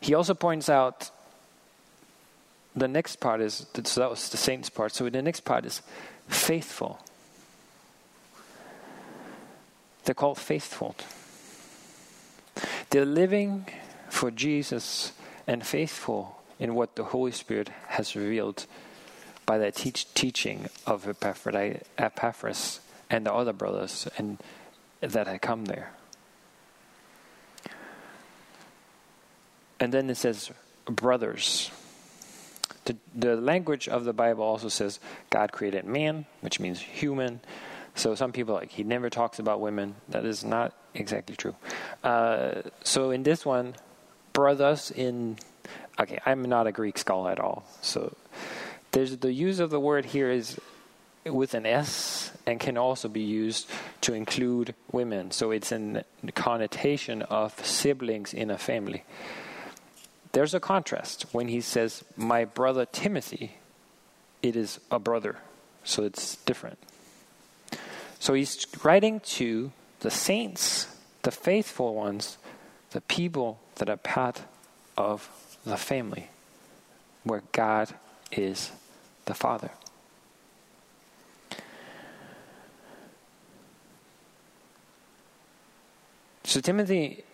He 0.00 0.14
also 0.14 0.34
points 0.34 0.68
out 0.68 1.10
the 2.76 2.86
next 2.86 3.16
part 3.16 3.40
is 3.40 3.66
so 3.84 4.00
that 4.00 4.10
was 4.10 4.28
the 4.28 4.36
saints 4.36 4.68
part. 4.68 4.92
So 4.92 5.08
the 5.08 5.22
next 5.22 5.40
part 5.40 5.64
is 5.64 5.80
faithful. 6.28 7.00
They're 10.04 10.14
called 10.14 10.38
faithful. 10.38 10.94
They're 12.90 13.04
living 13.04 13.66
for 14.08 14.30
Jesus 14.30 15.12
and 15.46 15.66
faithful 15.66 16.42
in 16.58 16.74
what 16.74 16.96
the 16.96 17.04
Holy 17.04 17.32
Spirit 17.32 17.70
has 17.88 18.16
revealed 18.16 18.66
by 19.44 19.58
the 19.58 19.70
teach, 19.70 20.12
teaching 20.14 20.68
of 20.86 21.06
Epaphras 21.08 22.80
and 23.10 23.26
the 23.26 23.32
other 23.32 23.52
brothers 23.52 24.08
and 24.18 24.38
that 25.00 25.26
had 25.26 25.42
come 25.42 25.66
there. 25.66 25.92
And 29.78 29.92
then 29.92 30.08
it 30.08 30.16
says, 30.16 30.50
brothers. 30.86 31.70
The, 32.86 32.96
the 33.14 33.36
language 33.36 33.88
of 33.88 34.04
the 34.04 34.12
Bible 34.12 34.44
also 34.44 34.68
says 34.68 35.00
God 35.28 35.52
created 35.52 35.84
man, 35.84 36.26
which 36.40 36.60
means 36.60 36.80
human. 36.80 37.40
So 37.96 38.14
some 38.14 38.30
people 38.30 38.54
like 38.54 38.70
he 38.70 38.84
never 38.84 39.10
talks 39.10 39.38
about 39.38 39.60
women. 39.60 39.96
That 40.10 40.24
is 40.24 40.44
not 40.44 40.74
exactly 40.94 41.34
true. 41.34 41.56
Uh, 42.04 42.62
so 42.84 43.10
in 43.10 43.22
this 43.22 43.44
one, 43.44 43.74
brothers 44.32 44.90
in 44.90 45.38
okay, 45.98 46.20
I'm 46.24 46.42
not 46.44 46.66
a 46.66 46.72
Greek 46.72 46.98
scholar 46.98 47.32
at 47.32 47.40
all. 47.40 47.64
So 47.80 48.14
there's 48.92 49.16
the 49.16 49.32
use 49.32 49.60
of 49.60 49.70
the 49.70 49.80
word 49.80 50.04
here 50.04 50.30
is 50.30 50.60
with 51.24 51.54
an 51.54 51.66
S 51.66 52.30
and 52.46 52.60
can 52.60 52.76
also 52.76 53.08
be 53.08 53.22
used 53.22 53.68
to 54.02 54.14
include 54.14 54.74
women. 54.92 55.30
So 55.30 55.50
it's 55.50 55.72
a 55.72 56.04
connotation 56.34 57.22
of 57.22 57.64
siblings 57.64 58.32
in 58.32 58.50
a 58.50 58.58
family. 58.58 59.04
There's 60.32 60.54
a 60.54 60.60
contrast 60.60 61.26
when 61.32 61.48
he 61.48 61.60
says, 61.60 62.04
My 62.16 62.44
brother 62.44 62.84
Timothy, 62.84 63.56
it 64.42 64.54
is 64.54 64.78
a 64.90 64.98
brother. 64.98 65.36
So 65.82 66.04
it's 66.04 66.36
different. 66.36 66.78
So 68.18 68.34
he's 68.34 68.66
writing 68.82 69.20
to 69.20 69.72
the 70.00 70.10
saints, 70.10 70.88
the 71.22 71.30
faithful 71.30 71.94
ones, 71.94 72.38
the 72.90 73.00
people 73.02 73.60
that 73.76 73.88
are 73.88 73.96
part 73.96 74.42
of 74.96 75.28
the 75.64 75.76
family, 75.76 76.30
where 77.24 77.42
God 77.52 77.94
is 78.32 78.72
the 79.26 79.34
Father. 79.34 79.70
So 86.44 86.60
Timothy 86.60 87.24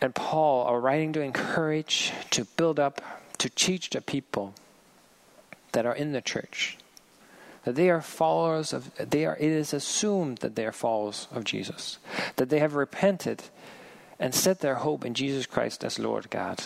and 0.00 0.14
Paul 0.14 0.66
are 0.66 0.78
writing 0.78 1.12
to 1.14 1.20
encourage, 1.20 2.12
to 2.30 2.44
build 2.44 2.78
up, 2.78 3.00
to 3.38 3.48
teach 3.48 3.90
the 3.90 4.00
people 4.00 4.54
that 5.72 5.86
are 5.86 5.94
in 5.94 6.12
the 6.12 6.20
church 6.20 6.76
that 7.64 7.74
they 7.74 7.90
are 7.90 8.00
followers 8.00 8.72
of 8.72 8.90
they 8.96 9.26
are 9.26 9.36
it 9.36 9.50
is 9.50 9.72
assumed 9.72 10.38
that 10.38 10.56
they 10.56 10.64
are 10.64 10.72
followers 10.72 11.28
of 11.30 11.44
Jesus 11.44 11.98
that 12.36 12.48
they 12.48 12.58
have 12.58 12.74
repented 12.74 13.42
and 14.18 14.34
set 14.34 14.60
their 14.60 14.76
hope 14.76 15.04
in 15.04 15.14
Jesus 15.14 15.46
Christ 15.46 15.82
as 15.82 15.98
Lord 15.98 16.28
God. 16.28 16.62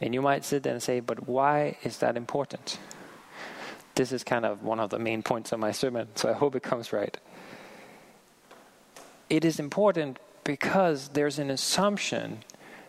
And 0.00 0.14
you 0.14 0.22
might 0.22 0.44
sit 0.44 0.62
there 0.62 0.72
and 0.72 0.82
say 0.82 1.00
but 1.00 1.28
why 1.28 1.76
is 1.82 1.98
that 1.98 2.16
important? 2.16 2.78
This 3.94 4.12
is 4.12 4.24
kind 4.24 4.44
of 4.44 4.62
one 4.62 4.80
of 4.80 4.90
the 4.90 4.98
main 4.98 5.22
points 5.22 5.52
of 5.52 5.60
my 5.60 5.72
sermon 5.72 6.08
so 6.14 6.30
I 6.30 6.34
hope 6.34 6.54
it 6.54 6.62
comes 6.62 6.92
right. 6.92 7.16
It 9.28 9.44
is 9.44 9.58
important 9.58 10.18
because 10.44 11.08
there's 11.08 11.38
an 11.38 11.50
assumption 11.50 12.44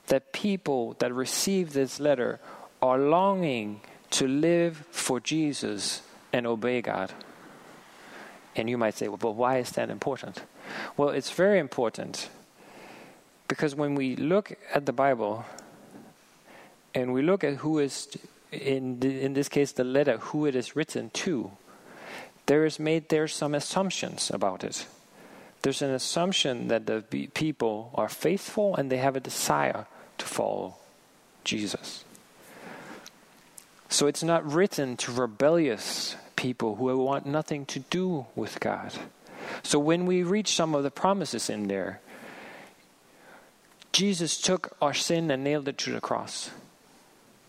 that 0.08 0.32
people 0.32 0.96
that 1.00 1.14
receive 1.14 1.74
this 1.74 2.00
letter 2.00 2.40
are 2.82 3.00
longing 3.00 3.82
to 4.10 4.28
live 4.28 4.86
for 4.92 5.20
Jesus 5.20 6.02
and 6.34 6.48
obey 6.48 6.82
God. 6.82 7.12
And 8.56 8.70
you 8.70 8.78
might 8.78 8.96
say, 8.96 9.08
well, 9.08 9.18
but 9.18 9.32
why 9.32 9.58
is 9.58 9.72
that 9.72 9.90
important? 9.90 10.42
Well, 10.96 11.10
it's 11.10 11.32
very 11.32 11.60
important 11.60 12.30
because 13.48 13.76
when 13.76 13.96
we 13.96 14.16
look 14.16 14.54
at 14.74 14.86
the 14.86 14.94
Bible 14.94 15.46
and 16.94 17.14
we 17.14 17.22
look 17.22 17.44
at 17.44 17.56
who 17.58 17.80
is, 17.80 18.08
in, 18.52 19.00
the, 19.00 19.22
in 19.22 19.34
this 19.34 19.48
case, 19.48 19.72
the 19.72 19.84
letter, 19.84 20.18
who 20.18 20.46
it 20.46 20.56
is 20.56 20.76
written 20.76 21.12
to, 21.12 21.52
there 22.48 22.66
is 22.66 22.80
made 22.80 23.10
there 23.10 23.28
some 23.28 23.54
assumptions 23.54 24.32
about 24.34 24.64
it. 24.64 24.88
There's 25.62 25.82
an 25.82 25.92
assumption 25.92 26.68
that 26.70 26.86
the 26.86 27.02
people 27.34 27.92
are 27.96 28.10
faithful 28.10 28.76
and 28.76 28.92
they 28.92 28.98
have 28.98 29.16
a 29.16 29.20
desire 29.20 29.86
to 30.18 30.26
follow 30.26 30.76
Jesus. 31.44 32.04
So 33.90 34.08
it's 34.08 34.24
not 34.24 34.46
written 34.52 34.98
to 34.98 35.12
rebellious 35.12 36.16
people 36.36 36.76
who 36.76 36.98
want 36.98 37.26
nothing 37.26 37.66
to 37.68 37.80
do 37.80 38.28
with 38.36 38.60
God. 38.60 38.94
So 39.64 39.80
when 39.80 40.06
we 40.06 40.24
read 40.24 40.48
some 40.48 40.76
of 40.76 40.84
the 40.84 40.92
promises 40.92 41.50
in 41.50 41.68
there, 41.68 42.02
Jesus 43.92 44.40
took 44.40 44.76
our 44.82 44.94
sin 44.94 45.32
and 45.32 45.44
nailed 45.44 45.68
it 45.68 45.78
to 45.80 45.92
the 45.92 46.02
cross. 46.02 46.52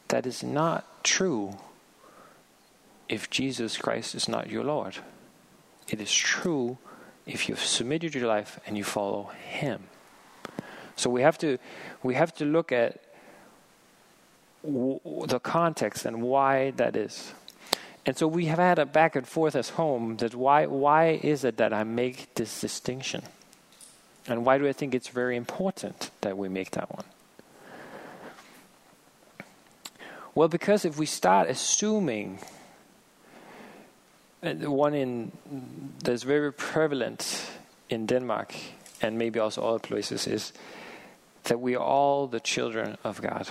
That 0.08 0.26
is 0.26 0.42
not 0.42 1.04
true 1.04 1.58
if 3.08 3.28
Jesus 3.28 3.76
Christ 3.76 4.14
is 4.14 4.28
not 4.28 4.48
your 4.48 4.64
Lord. 4.64 4.96
It 5.88 6.00
is 6.00 6.12
true 6.12 6.78
if 7.26 7.48
you've 7.48 7.62
submitted 7.62 8.14
your 8.14 8.26
life 8.26 8.58
and 8.66 8.76
you 8.78 8.84
follow 8.84 9.30
Him. 9.48 9.84
So 10.96 11.10
we 11.10 11.22
have 11.22 11.38
to 11.38 11.58
we 12.02 12.14
have 12.14 12.34
to 12.36 12.44
look 12.44 12.72
at 12.72 13.00
the 14.62 15.40
context 15.42 16.04
and 16.04 16.22
why 16.22 16.72
that 16.72 16.96
is. 16.96 17.32
And 18.06 18.16
so 18.16 18.26
we 18.26 18.46
have 18.46 18.58
had 18.58 18.78
a 18.78 18.86
back 18.86 19.16
and 19.16 19.26
forth 19.26 19.54
as 19.54 19.70
home 19.70 20.16
that 20.16 20.34
why 20.34 20.66
why 20.66 21.20
is 21.22 21.44
it 21.44 21.58
that 21.58 21.72
I 21.72 21.84
make 21.84 22.34
this 22.34 22.60
distinction? 22.60 23.22
And 24.26 24.44
why 24.44 24.58
do 24.58 24.66
I 24.68 24.72
think 24.72 24.94
it's 24.94 25.08
very 25.08 25.36
important 25.36 26.10
that 26.20 26.36
we 26.36 26.48
make 26.48 26.70
that 26.72 26.94
one? 26.94 27.04
Well, 30.34 30.48
because 30.48 30.84
if 30.84 30.98
we 30.98 31.06
start 31.06 31.48
assuming 31.48 32.38
uh, 34.42 34.52
the 34.52 34.70
one 34.70 34.94
in 34.94 35.32
that's 36.04 36.22
very 36.22 36.52
prevalent 36.52 37.50
in 37.88 38.06
Denmark 38.06 38.54
and 39.02 39.18
maybe 39.18 39.40
also 39.40 39.62
other 39.62 39.80
places 39.80 40.26
is 40.26 40.52
that 41.44 41.60
we 41.60 41.74
are 41.74 41.82
all 41.82 42.26
the 42.26 42.40
children 42.40 42.96
of 43.02 43.20
God. 43.20 43.48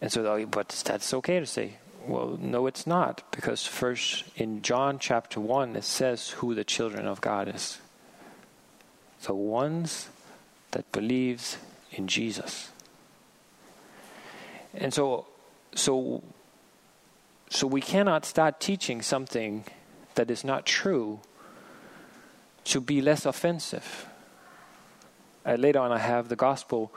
And 0.00 0.12
so, 0.12 0.46
but 0.46 0.68
that's 0.84 1.12
okay 1.14 1.40
to 1.40 1.46
say. 1.46 1.74
Well, 2.06 2.38
no, 2.40 2.66
it's 2.66 2.86
not, 2.86 3.22
because 3.32 3.66
first 3.66 4.24
in 4.36 4.62
John 4.62 4.98
chapter 4.98 5.40
1, 5.40 5.76
it 5.76 5.84
says 5.84 6.30
who 6.30 6.54
the 6.54 6.64
children 6.64 7.06
of 7.06 7.20
God 7.20 7.54
is. 7.54 7.78
The 9.24 9.34
ones 9.34 10.08
that 10.70 10.90
believes 10.92 11.58
in 11.92 12.06
Jesus. 12.06 12.70
And 14.72 14.94
so, 14.94 15.26
so, 15.74 16.22
so 17.50 17.66
we 17.66 17.80
cannot 17.80 18.24
start 18.24 18.60
teaching 18.60 19.02
something 19.02 19.64
that 20.14 20.30
is 20.30 20.44
not 20.44 20.64
true 20.64 21.20
to 22.64 22.80
be 22.80 23.00
less 23.00 23.26
offensive. 23.26 24.06
Uh, 25.44 25.54
later 25.54 25.80
on, 25.80 25.92
I 25.92 25.98
have 25.98 26.28
the 26.28 26.36
gospel 26.36 26.92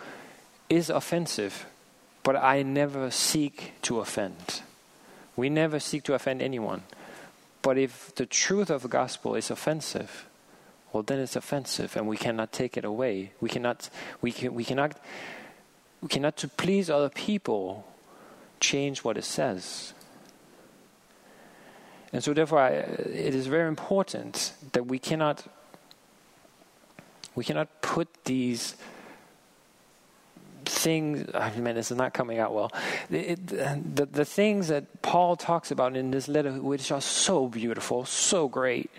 is 0.69 0.89
offensive 0.89 1.65
but 2.23 2.35
I 2.35 2.63
never 2.63 3.11
seek 3.11 3.73
to 3.83 3.99
offend. 3.99 4.61
We 5.35 5.49
never 5.49 5.79
seek 5.79 6.03
to 6.03 6.13
offend 6.13 6.41
anyone. 6.41 6.83
But 7.61 7.77
if 7.77 8.13
the 8.15 8.25
truth 8.25 8.69
of 8.69 8.81
the 8.81 8.87
gospel 8.87 9.35
is 9.35 9.51
offensive, 9.51 10.27
well, 10.91 11.03
then 11.03 11.19
it's 11.19 11.35
offensive, 11.35 11.95
and 11.95 12.07
we 12.07 12.17
cannot 12.17 12.51
take 12.51 12.75
it 12.75 12.83
away. 12.83 13.31
We 13.39 13.49
cannot, 13.49 13.89
we 14.21 14.31
can, 14.31 14.53
we 14.53 14.65
cannot, 14.65 14.99
we 16.01 16.09
cannot 16.09 16.35
to 16.37 16.47
please 16.47 16.89
other 16.89 17.09
people 17.09 17.87
change 18.59 19.03
what 19.03 19.17
it 19.17 19.23
says. 19.23 19.93
And 22.11 22.21
so, 22.21 22.33
therefore, 22.33 22.59
I, 22.59 22.69
it 22.71 23.33
is 23.33 23.47
very 23.47 23.69
important 23.69 24.53
that 24.73 24.85
we 24.85 24.99
cannot, 24.99 25.45
we 27.35 27.45
cannot 27.45 27.81
put 27.81 28.25
these 28.25 28.75
things, 30.81 31.29
I 31.33 31.51
mean, 31.57 31.75
this 31.75 31.91
is 31.91 31.97
not 31.97 32.13
coming 32.13 32.39
out 32.39 32.53
well. 32.53 32.71
The, 33.09 33.35
the 34.11 34.25
things 34.25 34.67
that 34.67 35.01
Paul 35.01 35.35
talks 35.35 35.71
about 35.71 35.95
in 35.95 36.11
this 36.11 36.27
letter, 36.27 36.51
which 36.53 36.91
are 36.91 37.01
so 37.01 37.47
beautiful, 37.47 38.05
so 38.05 38.47
great, 38.47 38.89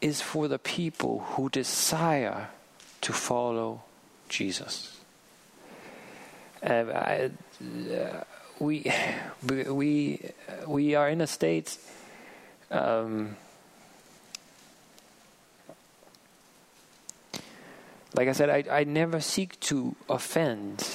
is 0.00 0.20
for 0.20 0.48
the 0.48 0.58
people 0.58 1.20
who 1.20 1.48
desire 1.48 2.48
to 3.02 3.12
follow 3.12 3.82
Jesus. 4.28 4.98
I, 6.62 7.30
uh, 7.60 8.24
we, 8.58 8.92
we, 9.68 10.30
we 10.66 10.94
are 10.94 11.08
in 11.08 11.20
a 11.20 11.26
state. 11.26 11.76
Um, 12.70 13.36
like 18.14 18.28
I 18.28 18.32
said, 18.32 18.50
I, 18.50 18.80
I 18.80 18.84
never 18.84 19.20
seek 19.20 19.58
to 19.60 19.96
offend, 20.08 20.86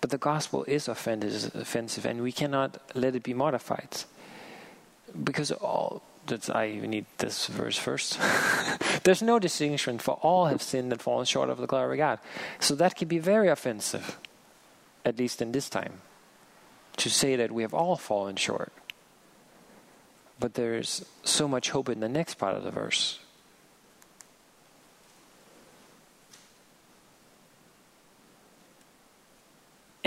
but 0.00 0.10
the 0.10 0.18
gospel 0.18 0.64
is 0.64 0.88
offended 0.88 1.32
offensive, 1.54 2.04
and 2.04 2.22
we 2.22 2.32
cannot 2.32 2.80
let 2.94 3.14
it 3.16 3.22
be 3.22 3.34
modified. 3.34 4.04
Because 5.24 5.50
all 5.52 6.02
that's 6.26 6.50
I 6.50 6.72
need 6.82 7.06
this 7.18 7.46
verse 7.46 7.78
first. 7.78 8.18
There's 9.04 9.22
no 9.22 9.38
distinction, 9.38 9.98
for 9.98 10.18
all 10.22 10.46
have 10.46 10.62
sinned 10.62 10.92
and 10.92 11.00
fallen 11.00 11.24
short 11.24 11.48
of 11.48 11.58
the 11.58 11.66
glory 11.66 11.94
of 11.94 11.98
God. 11.98 12.18
So 12.60 12.74
that 12.74 12.96
can 12.96 13.08
be 13.08 13.18
very 13.18 13.48
offensive, 13.48 14.18
at 15.04 15.18
least 15.18 15.40
in 15.40 15.52
this 15.52 15.68
time, 15.68 16.02
to 16.98 17.08
say 17.10 17.36
that 17.36 17.50
we 17.50 17.62
have 17.62 17.74
all 17.74 17.96
fallen 17.96 18.36
short. 18.36 18.72
But 20.38 20.54
there's 20.54 21.04
so 21.24 21.48
much 21.48 21.70
hope 21.70 21.88
in 21.88 22.00
the 22.00 22.08
next 22.08 22.34
part 22.34 22.54
of 22.54 22.62
the 22.62 22.70
verse. 22.70 23.18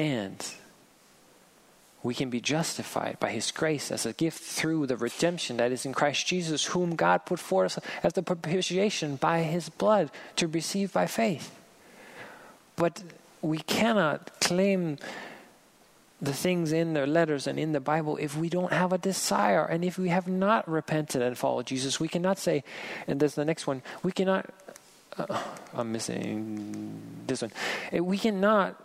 And 0.02 0.44
we 2.02 2.16
can 2.16 2.32
be 2.32 2.42
justified 2.42 3.18
by 3.20 3.30
His 3.30 3.52
grace 3.52 3.92
as 3.92 4.04
a 4.04 4.14
gift 4.14 4.42
through 4.42 4.88
the 4.88 4.98
redemption 4.98 5.58
that 5.58 5.72
is 5.72 5.86
in 5.86 5.94
Christ 5.94 6.26
Jesus, 6.26 6.66
whom 6.66 6.96
God 6.96 7.24
put 7.28 7.38
forth 7.38 7.78
as 8.02 8.14
the 8.14 8.24
propitiation 8.24 9.18
by 9.18 9.44
His 9.44 9.70
blood 9.70 10.10
to 10.38 10.48
receive 10.48 10.92
by 10.92 11.06
faith. 11.06 11.56
But 12.76 13.04
we 13.44 13.60
cannot 13.60 14.40
claim 14.40 14.98
the 16.20 16.34
things 16.34 16.72
in 16.72 16.94
the 16.94 17.06
letters 17.06 17.46
and 17.46 17.60
in 17.60 17.72
the 17.72 17.80
Bible 17.80 18.18
if 18.18 18.36
we 18.36 18.50
don't 18.50 18.74
have 18.74 18.92
a 18.92 18.98
desire 18.98 19.66
and 19.66 19.86
if 19.86 20.00
we 20.00 20.10
have 20.10 20.28
not 20.28 20.68
repented 20.68 21.22
and 21.22 21.38
followed 21.38 21.68
Jesus. 21.68 22.00
We 22.00 22.08
cannot 22.08 22.40
say, 22.40 22.64
and 23.06 23.20
there's 23.20 23.36
the 23.36 23.46
next 23.46 23.68
one, 23.68 23.84
we 24.02 24.12
cannot, 24.12 24.50
uh, 25.16 25.44
I'm 25.76 25.92
missing 25.92 27.00
this 27.28 27.44
one, 27.44 27.52
we 27.92 28.18
cannot 28.18 28.82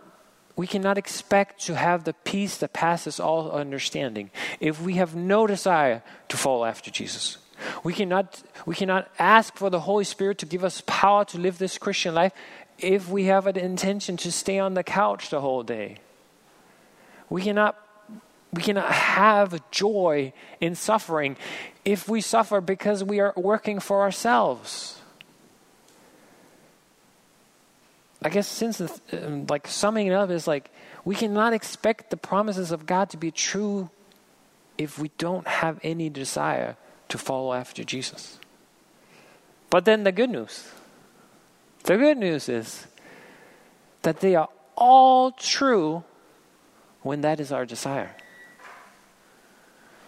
we 0.57 0.65
cannot 0.65 0.97
expect 0.97 1.61
to 1.67 1.75
have 1.75 2.03
the 2.03 2.13
peace 2.13 2.57
that 2.57 2.73
passes 2.73 3.19
all 3.19 3.51
understanding 3.51 4.31
if 4.59 4.81
we 4.81 4.95
have 4.95 5.15
no 5.15 5.45
desire 5.45 6.01
to 6.27 6.35
follow 6.35 6.65
after 6.65 6.89
Jesus. 6.89 7.37
We 7.83 7.93
cannot, 7.93 8.41
we 8.65 8.75
cannot 8.75 9.09
ask 9.19 9.55
for 9.55 9.69
the 9.69 9.81
Holy 9.81 10.03
Spirit 10.03 10.39
to 10.39 10.45
give 10.47 10.63
us 10.63 10.81
power 10.87 11.25
to 11.25 11.37
live 11.37 11.59
this 11.59 11.77
Christian 11.77 12.15
life 12.15 12.33
if 12.79 13.07
we 13.07 13.25
have 13.25 13.45
an 13.45 13.55
intention 13.57 14.17
to 14.17 14.31
stay 14.31 14.57
on 14.57 14.73
the 14.73 14.83
couch 14.83 15.29
the 15.29 15.41
whole 15.41 15.63
day. 15.63 15.97
We 17.29 17.43
cannot, 17.43 17.77
we 18.51 18.63
cannot 18.63 18.91
have 18.91 19.61
joy 19.69 20.33
in 20.59 20.73
suffering 20.73 21.37
if 21.85 22.09
we 22.09 22.19
suffer 22.19 22.61
because 22.61 23.03
we 23.03 23.19
are 23.19 23.33
working 23.35 23.79
for 23.79 24.01
ourselves. 24.01 24.99
I 28.27 28.29
guess 28.29 28.45
since 28.45 28.81
um, 29.13 29.45
like 29.47 29.67
summing 29.67 30.07
it 30.07 30.11
up 30.11 30.29
is 30.31 30.49
like 30.49 30.69
we 31.05 31.15
cannot 31.15 31.53
expect 31.53 32.09
the 32.09 32.17
promises 32.17 32.73
of 32.73 32.85
God 32.85 33.09
to 33.11 33.17
be 33.17 33.31
true 33.31 33.89
if 34.77 34.99
we 34.99 35.11
don't 35.17 35.47
have 35.47 35.79
any 35.81 36.09
desire 36.09 36.75
to 37.07 37.17
follow 37.17 37.53
after 37.53 37.85
Jesus. 37.85 38.37
But 39.69 39.85
then 39.85 40.03
the 40.03 40.11
good 40.11 40.29
news. 40.29 40.69
The 41.83 41.95
good 41.95 42.17
news 42.17 42.49
is 42.49 42.87
that 44.01 44.19
they 44.19 44.35
are 44.35 44.49
all 44.75 45.31
true 45.31 46.03
when 47.03 47.21
that 47.21 47.39
is 47.39 47.53
our 47.53 47.65
desire. 47.65 48.13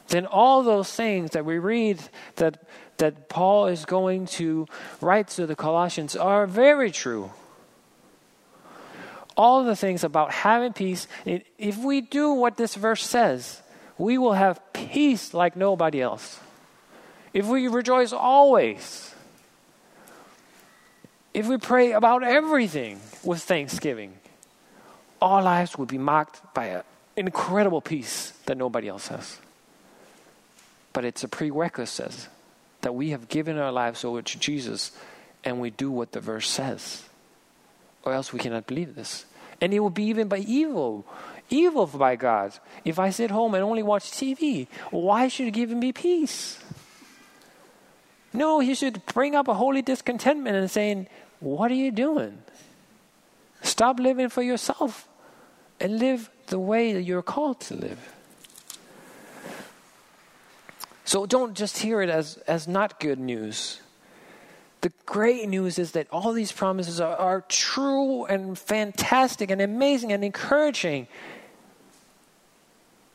Then 0.10 0.26
all 0.26 0.62
those 0.62 0.94
things 0.94 1.32
that 1.32 1.46
we 1.46 1.58
read 1.58 2.02
that 2.36 2.68
that 2.98 3.30
Paul 3.30 3.68
is 3.68 3.86
going 3.86 4.26
to 4.26 4.68
write 5.00 5.30
to 5.30 5.48
the 5.48 5.56
Colossians 5.56 6.18
are 6.18 6.46
very 6.46 6.92
true 6.92 7.32
all 9.40 9.64
the 9.64 9.76
things 9.76 10.04
about 10.04 10.34
having 10.34 10.74
peace. 10.74 11.08
If 11.26 11.78
we 11.78 12.02
do 12.02 12.34
what 12.34 12.58
this 12.58 12.76
verse 12.76 13.06
says, 13.06 13.62
we 13.98 14.18
will 14.18 14.34
have 14.34 14.60
peace 14.74 15.34
like 15.34 15.56
nobody 15.56 16.02
else. 16.02 16.42
If 17.34 17.48
we 17.48 17.70
rejoice 17.70 18.12
always, 18.12 19.16
if 21.34 21.48
we 21.48 21.58
pray 21.58 21.94
about 21.94 22.22
everything 22.22 23.00
with 23.24 23.42
thanksgiving, 23.42 24.18
our 25.22 25.42
lives 25.42 25.78
will 25.78 25.86
be 25.86 25.98
marked 25.98 26.42
by 26.54 26.66
an 26.66 26.84
incredible 27.16 27.80
peace 27.80 28.32
that 28.46 28.58
nobody 28.58 28.90
else 28.90 29.08
has. 29.08 29.40
But 30.92 31.06
it's 31.06 31.24
a 31.24 31.30
prerequisite 31.30 32.28
that 32.82 32.94
we 32.94 33.12
have 33.12 33.30
given 33.30 33.58
our 33.58 33.72
lives 33.72 34.04
over 34.04 34.22
to 34.22 34.40
Jesus 34.40 34.92
and 35.46 35.62
we 35.62 35.70
do 35.70 35.90
what 35.90 36.12
the 36.12 36.20
verse 36.20 36.50
says. 36.50 37.06
Or 38.04 38.14
else 38.14 38.34
we 38.34 38.40
cannot 38.40 38.68
believe 38.68 38.96
this. 38.96 39.26
And 39.62 39.74
it 39.74 39.80
will 39.80 39.90
be 39.90 40.06
even 40.06 40.28
by 40.28 40.40
evil, 40.40 41.06
evil 41.50 41.86
by 41.88 42.16
God. 42.16 42.54
If 42.86 43.00
I 43.00 43.10
sit 43.10 43.32
home 43.32 43.54
and 43.56 43.64
only 43.64 43.84
watch 43.84 44.12
TV, 44.12 44.68
why 44.92 45.28
should 45.28 45.46
He 45.46 45.52
give 45.52 45.70
me 45.72 45.92
peace? 45.92 46.60
No, 48.32 48.60
He 48.60 48.74
should 48.74 49.06
bring 49.08 49.36
up 49.36 49.48
a 49.48 49.54
holy 49.54 49.82
discontentment 49.82 50.56
and 50.56 50.72
saying, 50.72 51.08
What 51.40 51.72
are 51.72 51.76
you 51.76 51.92
doing? 51.92 52.40
Stop 53.62 54.00
living 54.00 54.30
for 54.30 54.42
yourself 54.42 55.08
and 55.80 56.00
live 56.00 56.30
the 56.48 56.60
way 56.60 56.94
that 56.94 57.04
you're 57.04 57.22
called 57.22 57.60
to 57.62 57.76
live. 57.76 58.14
So 61.06 61.26
don't 61.26 61.56
just 61.56 61.80
hear 61.80 62.02
it 62.02 62.10
as, 62.10 62.38
as 62.48 62.68
not 62.68 63.00
good 63.00 63.20
news. 63.20 63.82
The 64.82 64.92
great 65.06 65.48
news 65.50 65.78
is 65.78 65.92
that 65.92 66.08
all 66.12 66.32
these 66.32 66.52
promises 66.52 67.02
are, 67.02 67.16
are 67.16 67.42
true 67.50 68.26
and 68.26 68.58
fantastic 68.58 69.52
and 69.52 69.62
amazing 69.62 70.12
and 70.12 70.24
encouraging 70.24 71.08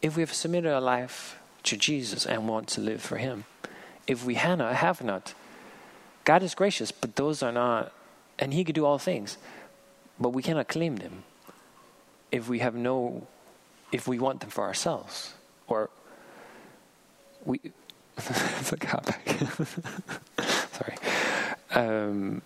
if 0.03 0.16
we 0.16 0.22
have 0.22 0.33
submitted 0.35 0.70
our 0.70 0.81
life 0.81 1.38
to 1.62 1.77
Jesus 1.77 2.27
and 2.27 2.46
want 2.46 2.68
to 2.68 2.83
live 2.83 3.00
for 3.00 3.16
Him. 3.16 3.44
If 4.07 4.27
we 4.27 4.35
have 4.35 4.59
not, 4.59 4.74
have 4.74 5.03
not, 5.03 5.33
God 6.24 6.42
is 6.42 6.55
gracious, 6.55 6.92
but 6.92 7.16
those 7.16 7.42
are 7.42 7.53
not, 7.53 7.92
and 8.38 8.53
He 8.53 8.64
can 8.64 8.74
do 8.74 8.85
all 8.85 8.98
things, 8.98 9.38
but 10.20 10.31
we 10.31 10.42
cannot 10.42 10.68
claim 10.68 10.96
them 10.96 11.24
if 12.31 12.48
we 12.48 12.59
have 12.59 12.74
no, 12.74 13.27
if 13.92 14.07
we 14.07 14.18
want 14.18 14.40
them 14.40 14.50
for 14.50 14.64
ourselves, 14.64 15.33
or 15.66 15.88
we. 17.46 17.61
Sorry. 20.72 20.94
Um, 21.75 22.41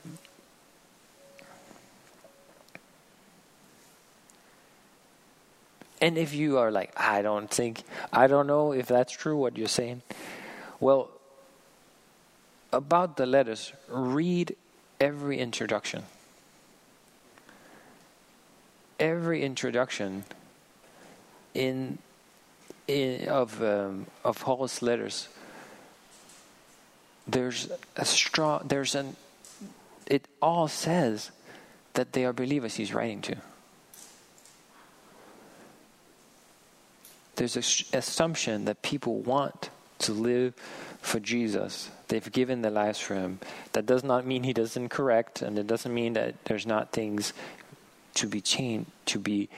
and 6.00 6.16
if 6.16 6.34
you 6.34 6.58
are 6.58 6.70
like, 6.70 6.92
I 6.98 7.20
don't 7.20 7.50
think, 7.50 7.82
I 8.12 8.26
don't 8.26 8.46
know 8.46 8.72
if 8.72 8.86
that's 8.86 9.12
true 9.12 9.36
what 9.36 9.58
you're 9.58 9.68
saying, 9.68 10.02
well, 10.80 11.10
about 12.72 13.16
the 13.16 13.26
letters, 13.26 13.72
read 13.88 14.56
every 15.00 15.38
introduction. 15.38 16.04
Every 18.98 19.42
introduction 19.42 20.24
in, 21.54 21.98
in 22.86 23.28
of 23.28 23.62
um, 23.62 24.06
of 24.24 24.40
Paul's 24.40 24.82
letters 24.82 25.28
there's 27.28 27.70
a 27.96 28.04
strong, 28.04 28.62
there's 28.66 28.94
an, 28.94 29.16
it 30.06 30.26
all 30.40 30.68
says 30.68 31.30
that 31.94 32.12
they 32.12 32.24
are 32.24 32.32
believers 32.32 32.76
he's 32.76 32.94
writing 32.94 33.20
to. 33.22 33.36
There's 37.36 37.56
an 37.56 37.98
assumption 37.98 38.64
that 38.64 38.82
people 38.82 39.20
want 39.20 39.70
to 40.00 40.12
live 40.12 40.54
for 41.00 41.20
Jesus. 41.20 41.90
They've 42.08 42.32
given 42.32 42.62
their 42.62 42.70
lives 42.70 42.98
for 42.98 43.14
him. 43.14 43.38
That 43.72 43.86
does 43.86 44.02
not 44.02 44.26
mean 44.26 44.42
he 44.42 44.52
doesn't 44.52 44.88
correct, 44.88 45.42
and 45.42 45.58
it 45.58 45.66
doesn't 45.66 45.92
mean 45.92 46.14
that 46.14 46.44
there's 46.46 46.66
not 46.66 46.90
things 46.92 47.32
to 48.14 48.26
be 48.26 48.40
changed, 48.40 48.90
to 49.06 49.18
be 49.18 49.48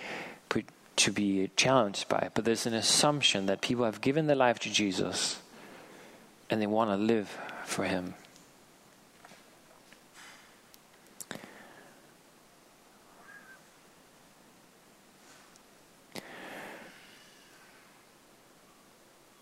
to 0.96 1.10
be 1.10 1.50
challenged 1.56 2.08
by. 2.10 2.28
But 2.34 2.44
there's 2.44 2.66
an 2.66 2.74
assumption 2.74 3.46
that 3.46 3.62
people 3.62 3.86
have 3.86 4.02
given 4.02 4.26
their 4.26 4.36
life 4.36 4.58
to 4.60 4.70
Jesus, 4.70 5.40
and 6.50 6.60
they 6.60 6.66
want 6.66 6.90
to 6.90 6.96
live 6.96 7.38
for 7.70 7.84
him. 7.84 8.14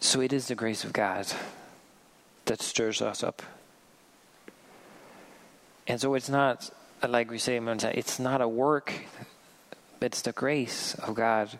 So 0.00 0.20
it 0.20 0.32
is 0.32 0.48
the 0.48 0.54
grace 0.54 0.84
of 0.84 0.92
God 0.92 1.26
that 2.44 2.62
stirs 2.62 3.02
us 3.02 3.22
up. 3.22 3.42
And 5.86 6.00
so 6.00 6.14
it's 6.14 6.28
not, 6.28 6.70
like 7.06 7.30
we 7.30 7.38
say, 7.38 7.56
it's 7.58 8.18
not 8.18 8.40
a 8.40 8.48
work, 8.48 8.92
it's 10.00 10.22
the 10.22 10.32
grace 10.32 10.94
of 10.94 11.14
God 11.14 11.58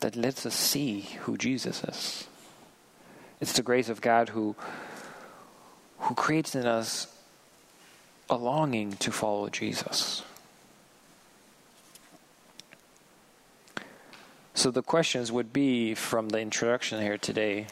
that 0.00 0.16
lets 0.16 0.46
us 0.46 0.54
see 0.54 1.00
who 1.22 1.36
Jesus 1.36 1.82
is. 1.84 2.28
It's 3.40 3.52
the 3.52 3.62
grace 3.62 3.88
of 3.88 4.00
God 4.00 4.30
who 4.30 4.56
who 6.06 6.14
creates 6.14 6.54
in 6.54 6.66
us 6.66 7.08
a 8.30 8.36
longing 8.36 8.92
to 8.92 9.10
follow 9.10 9.48
Jesus. 9.48 10.22
So 14.54 14.70
the 14.70 14.82
questions 14.82 15.32
would 15.32 15.52
be 15.52 15.94
from 15.94 16.28
the 16.28 16.38
introduction 16.38 17.02
here 17.02 17.18
today. 17.18 17.66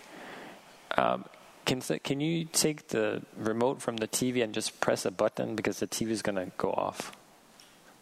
Um, 0.98 1.24
can 1.64 1.80
can 1.80 2.20
you 2.20 2.44
take 2.44 2.88
the 2.88 3.22
remote 3.36 3.80
from 3.80 3.96
the 3.96 4.08
TV 4.08 4.42
and 4.42 4.52
just 4.52 4.80
press 4.80 5.06
a 5.06 5.10
button 5.10 5.54
because 5.54 5.78
the 5.78 5.86
TV 5.86 6.10
is 6.10 6.20
going 6.20 6.36
to 6.36 6.50
go 6.58 6.72
off 6.72 7.12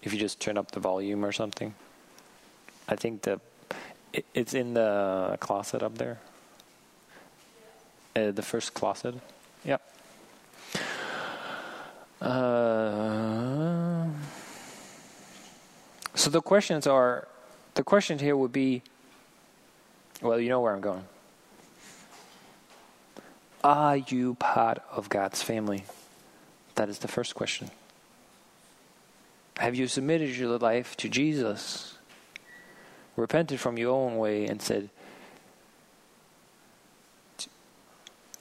if 0.03 0.13
you 0.13 0.19
just 0.19 0.41
turn 0.41 0.59
up 0.59 0.73
the 0.73 0.81
volume 0.81 1.25
or 1.25 1.33
something? 1.33 1.75
I 2.89 2.97
think 2.97 3.23
the 3.23 3.41
it, 4.13 4.25
it's 4.35 4.55
in 4.55 4.75
the 4.75 5.37
closet 5.41 5.83
up 5.83 5.99
there. 5.99 6.19
Uh, 8.17 8.31
the 8.31 8.43
first 8.43 8.75
closet. 8.75 9.15
Yep. 9.65 9.92
Uh, 12.23 14.07
so 16.15 16.31
the 16.31 16.41
questions 16.41 16.87
are 16.87 17.27
the 17.75 17.83
question 17.83 18.21
here 18.21 18.37
would 18.37 18.53
be 18.53 18.83
well, 20.21 20.39
you 20.39 20.49
know 20.49 20.61
where 20.61 20.73
I'm 20.73 20.81
going. 20.81 21.05
Are 23.65 23.97
you 23.97 24.35
part 24.35 24.81
of 24.93 25.09
God's 25.09 25.43
family? 25.43 25.85
That 26.77 26.89
is 26.89 27.01
the 27.01 27.09
first 27.09 27.35
question. 27.35 27.73
Have 29.59 29.75
you 29.75 29.89
submitted 29.89 30.37
your 30.37 30.59
life 30.59 30.97
to 30.99 31.09
Jesus? 31.09 31.99
Repented 33.17 33.59
from 33.59 33.77
your 33.79 33.91
own 33.91 34.17
way 34.17 34.47
and 34.47 34.63
said, 34.63 34.91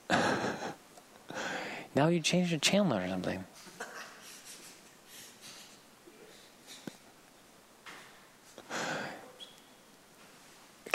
now 1.96 2.08
you 2.08 2.20
change 2.20 2.52
the 2.52 2.60
channel 2.60 2.96
or 2.96 3.08
something. 3.08 3.44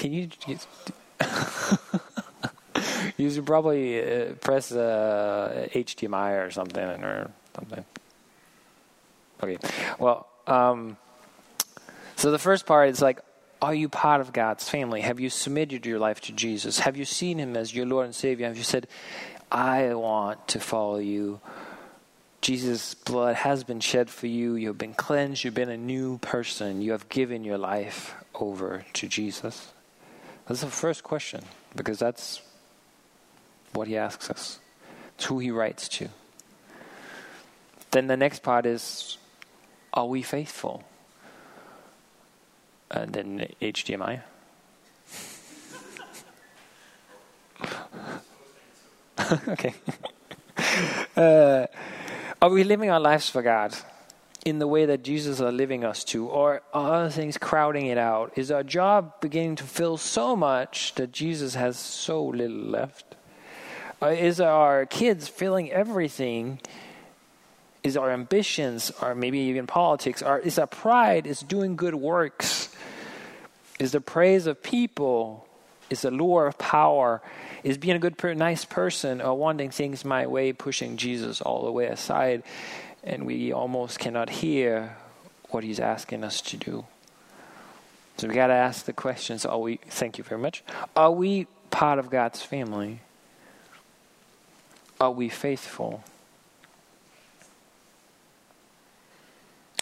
Can 0.06 0.12
you? 0.46 0.58
you 3.16 3.30
should 3.30 3.46
probably 3.46 4.00
uh, 4.00 4.34
press 4.34 4.70
uh, 4.70 5.68
HDMI 5.72 6.46
or 6.46 6.50
something 6.50 6.82
or 6.82 7.30
something. 7.54 7.84
Okay. 9.42 9.58
Well, 9.98 10.26
um, 10.46 10.96
so 12.14 12.30
the 12.30 12.38
first 12.38 12.66
part 12.66 12.90
is 12.90 13.02
like, 13.02 13.20
are 13.60 13.74
you 13.74 13.88
part 13.88 14.20
of 14.20 14.32
God's 14.32 14.68
family? 14.68 15.00
Have 15.00 15.18
you 15.18 15.30
submitted 15.30 15.86
your 15.86 15.98
life 15.98 16.20
to 16.22 16.32
Jesus? 16.32 16.78
Have 16.80 16.96
you 16.96 17.04
seen 17.04 17.38
Him 17.38 17.56
as 17.56 17.74
your 17.74 17.86
Lord 17.86 18.06
and 18.06 18.14
Savior? 18.14 18.46
Have 18.46 18.56
you 18.56 18.62
said, 18.62 18.86
I 19.50 19.94
want 19.94 20.46
to 20.48 20.60
follow 20.60 20.98
you? 20.98 21.40
Jesus' 22.42 22.94
blood 22.94 23.34
has 23.34 23.64
been 23.64 23.80
shed 23.80 24.08
for 24.08 24.26
you. 24.28 24.54
You've 24.54 24.78
been 24.78 24.94
cleansed. 24.94 25.42
You've 25.42 25.54
been 25.54 25.70
a 25.70 25.76
new 25.76 26.18
person. 26.18 26.80
You 26.80 26.92
have 26.92 27.08
given 27.08 27.42
your 27.42 27.58
life 27.58 28.14
over 28.34 28.84
to 28.92 29.08
Jesus. 29.08 29.72
That's 30.46 30.60
the 30.60 30.68
first 30.68 31.02
question 31.02 31.42
because 31.74 31.98
that's 31.98 32.40
what 33.72 33.88
he 33.88 33.96
asks 33.96 34.30
us. 34.30 34.60
It's 35.16 35.24
who 35.24 35.38
he 35.38 35.50
writes 35.50 35.88
to. 35.88 36.08
Then 37.90 38.06
the 38.06 38.16
next 38.16 38.42
part 38.42 38.66
is 38.66 39.18
are 39.92 40.06
we 40.06 40.22
faithful? 40.22 40.84
And 42.90 43.12
then 43.12 43.48
HDMI. 43.60 44.22
okay. 49.48 49.74
Uh, 51.16 51.66
are 52.42 52.50
we 52.50 52.62
living 52.62 52.90
our 52.90 53.00
lives 53.00 53.30
for 53.30 53.40
God? 53.40 53.74
In 54.46 54.60
the 54.60 54.66
way 54.68 54.86
that 54.86 55.02
Jesus 55.02 55.40
is 55.40 55.52
living 55.52 55.84
us 55.84 56.04
to, 56.04 56.28
or 56.28 56.62
are 56.72 56.92
other 56.92 57.10
things 57.10 57.36
crowding 57.36 57.86
it 57.86 57.98
out? 57.98 58.32
Is 58.36 58.52
our 58.52 58.62
job 58.62 59.20
beginning 59.20 59.56
to 59.56 59.64
fill 59.64 59.96
so 59.96 60.36
much 60.36 60.94
that 60.94 61.10
Jesus 61.10 61.56
has 61.56 61.76
so 61.76 62.24
little 62.24 62.56
left? 62.56 63.16
Uh, 64.00 64.06
is 64.06 64.40
our 64.40 64.86
kids 64.86 65.26
filling 65.26 65.72
everything? 65.72 66.60
Is 67.82 67.96
our 67.96 68.12
ambitions, 68.12 68.92
or 69.02 69.16
maybe 69.16 69.40
even 69.40 69.66
politics, 69.66 70.22
or 70.22 70.38
is 70.38 70.60
our 70.60 70.68
pride, 70.68 71.26
is 71.26 71.40
doing 71.40 71.74
good 71.74 71.96
works? 71.96 72.72
Is 73.80 73.90
the 73.90 74.00
praise 74.00 74.46
of 74.46 74.62
people, 74.62 75.48
is 75.90 76.02
the 76.02 76.12
lure 76.12 76.46
of 76.46 76.56
power, 76.56 77.20
is 77.64 77.78
being 77.78 77.96
a 77.96 77.98
good, 77.98 78.22
nice 78.38 78.64
person, 78.64 79.20
or 79.20 79.36
wanting 79.36 79.70
things 79.70 80.04
my 80.04 80.28
way, 80.28 80.52
pushing 80.52 80.96
Jesus 80.96 81.40
all 81.40 81.64
the 81.64 81.72
way 81.72 81.86
aside? 81.86 82.44
And 83.04 83.26
we 83.26 83.52
almost 83.52 83.98
cannot 83.98 84.30
hear 84.30 84.96
what 85.50 85.64
he's 85.64 85.80
asking 85.80 86.24
us 86.24 86.40
to 86.42 86.56
do. 86.56 86.86
So 88.18 88.28
we 88.28 88.34
got 88.34 88.46
to 88.46 88.54
ask 88.54 88.84
the 88.86 88.92
questions 88.92 89.44
are 89.44 89.58
we 89.58 89.76
thank 89.76 90.18
you 90.18 90.24
very 90.24 90.40
much. 90.40 90.64
Are 90.94 91.12
we 91.12 91.46
part 91.70 91.98
of 91.98 92.10
God's 92.10 92.42
family? 92.42 93.00
Are 94.98 95.10
we 95.10 95.28
faithful? 95.28 96.02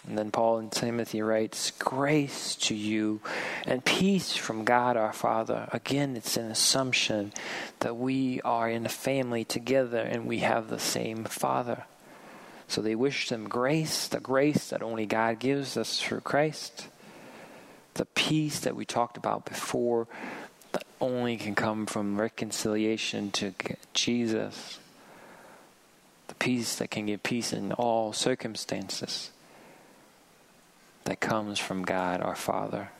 And 0.06 0.18
then 0.18 0.30
Paul 0.30 0.58
and 0.58 0.70
Timothy 0.70 1.22
writes, 1.22 1.70
Grace 1.70 2.56
to 2.56 2.74
you 2.74 3.20
and 3.66 3.84
peace 3.84 4.36
from 4.36 4.64
God 4.64 4.96
our 4.96 5.12
Father. 5.12 5.68
Again, 5.72 6.16
it's 6.16 6.36
an 6.36 6.50
assumption 6.50 7.32
that 7.80 7.96
we 7.96 8.40
are 8.42 8.68
in 8.68 8.84
a 8.84 8.90
family 8.90 9.44
together 9.44 10.00
and 10.00 10.26
we 10.26 10.40
have 10.40 10.68
the 10.68 10.78
same 10.78 11.24
Father. 11.24 11.84
So 12.74 12.82
they 12.82 12.96
wish 12.96 13.28
them 13.28 13.48
grace, 13.48 14.08
the 14.08 14.18
grace 14.18 14.70
that 14.70 14.82
only 14.82 15.06
God 15.06 15.38
gives 15.38 15.76
us 15.76 16.02
through 16.02 16.22
Christ, 16.22 16.88
the 17.94 18.04
peace 18.04 18.58
that 18.58 18.74
we 18.74 18.84
talked 18.84 19.16
about 19.16 19.44
before 19.44 20.08
that 20.72 20.82
only 21.00 21.36
can 21.36 21.54
come 21.54 21.86
from 21.86 22.20
reconciliation 22.20 23.30
to 23.30 23.54
Jesus, 23.92 24.80
the 26.26 26.34
peace 26.34 26.74
that 26.74 26.90
can 26.90 27.06
give 27.06 27.22
peace 27.22 27.52
in 27.52 27.70
all 27.70 28.12
circumstances 28.12 29.30
that 31.04 31.20
comes 31.20 31.60
from 31.60 31.84
God 31.84 32.20
our 32.20 32.34
Father, 32.34 32.90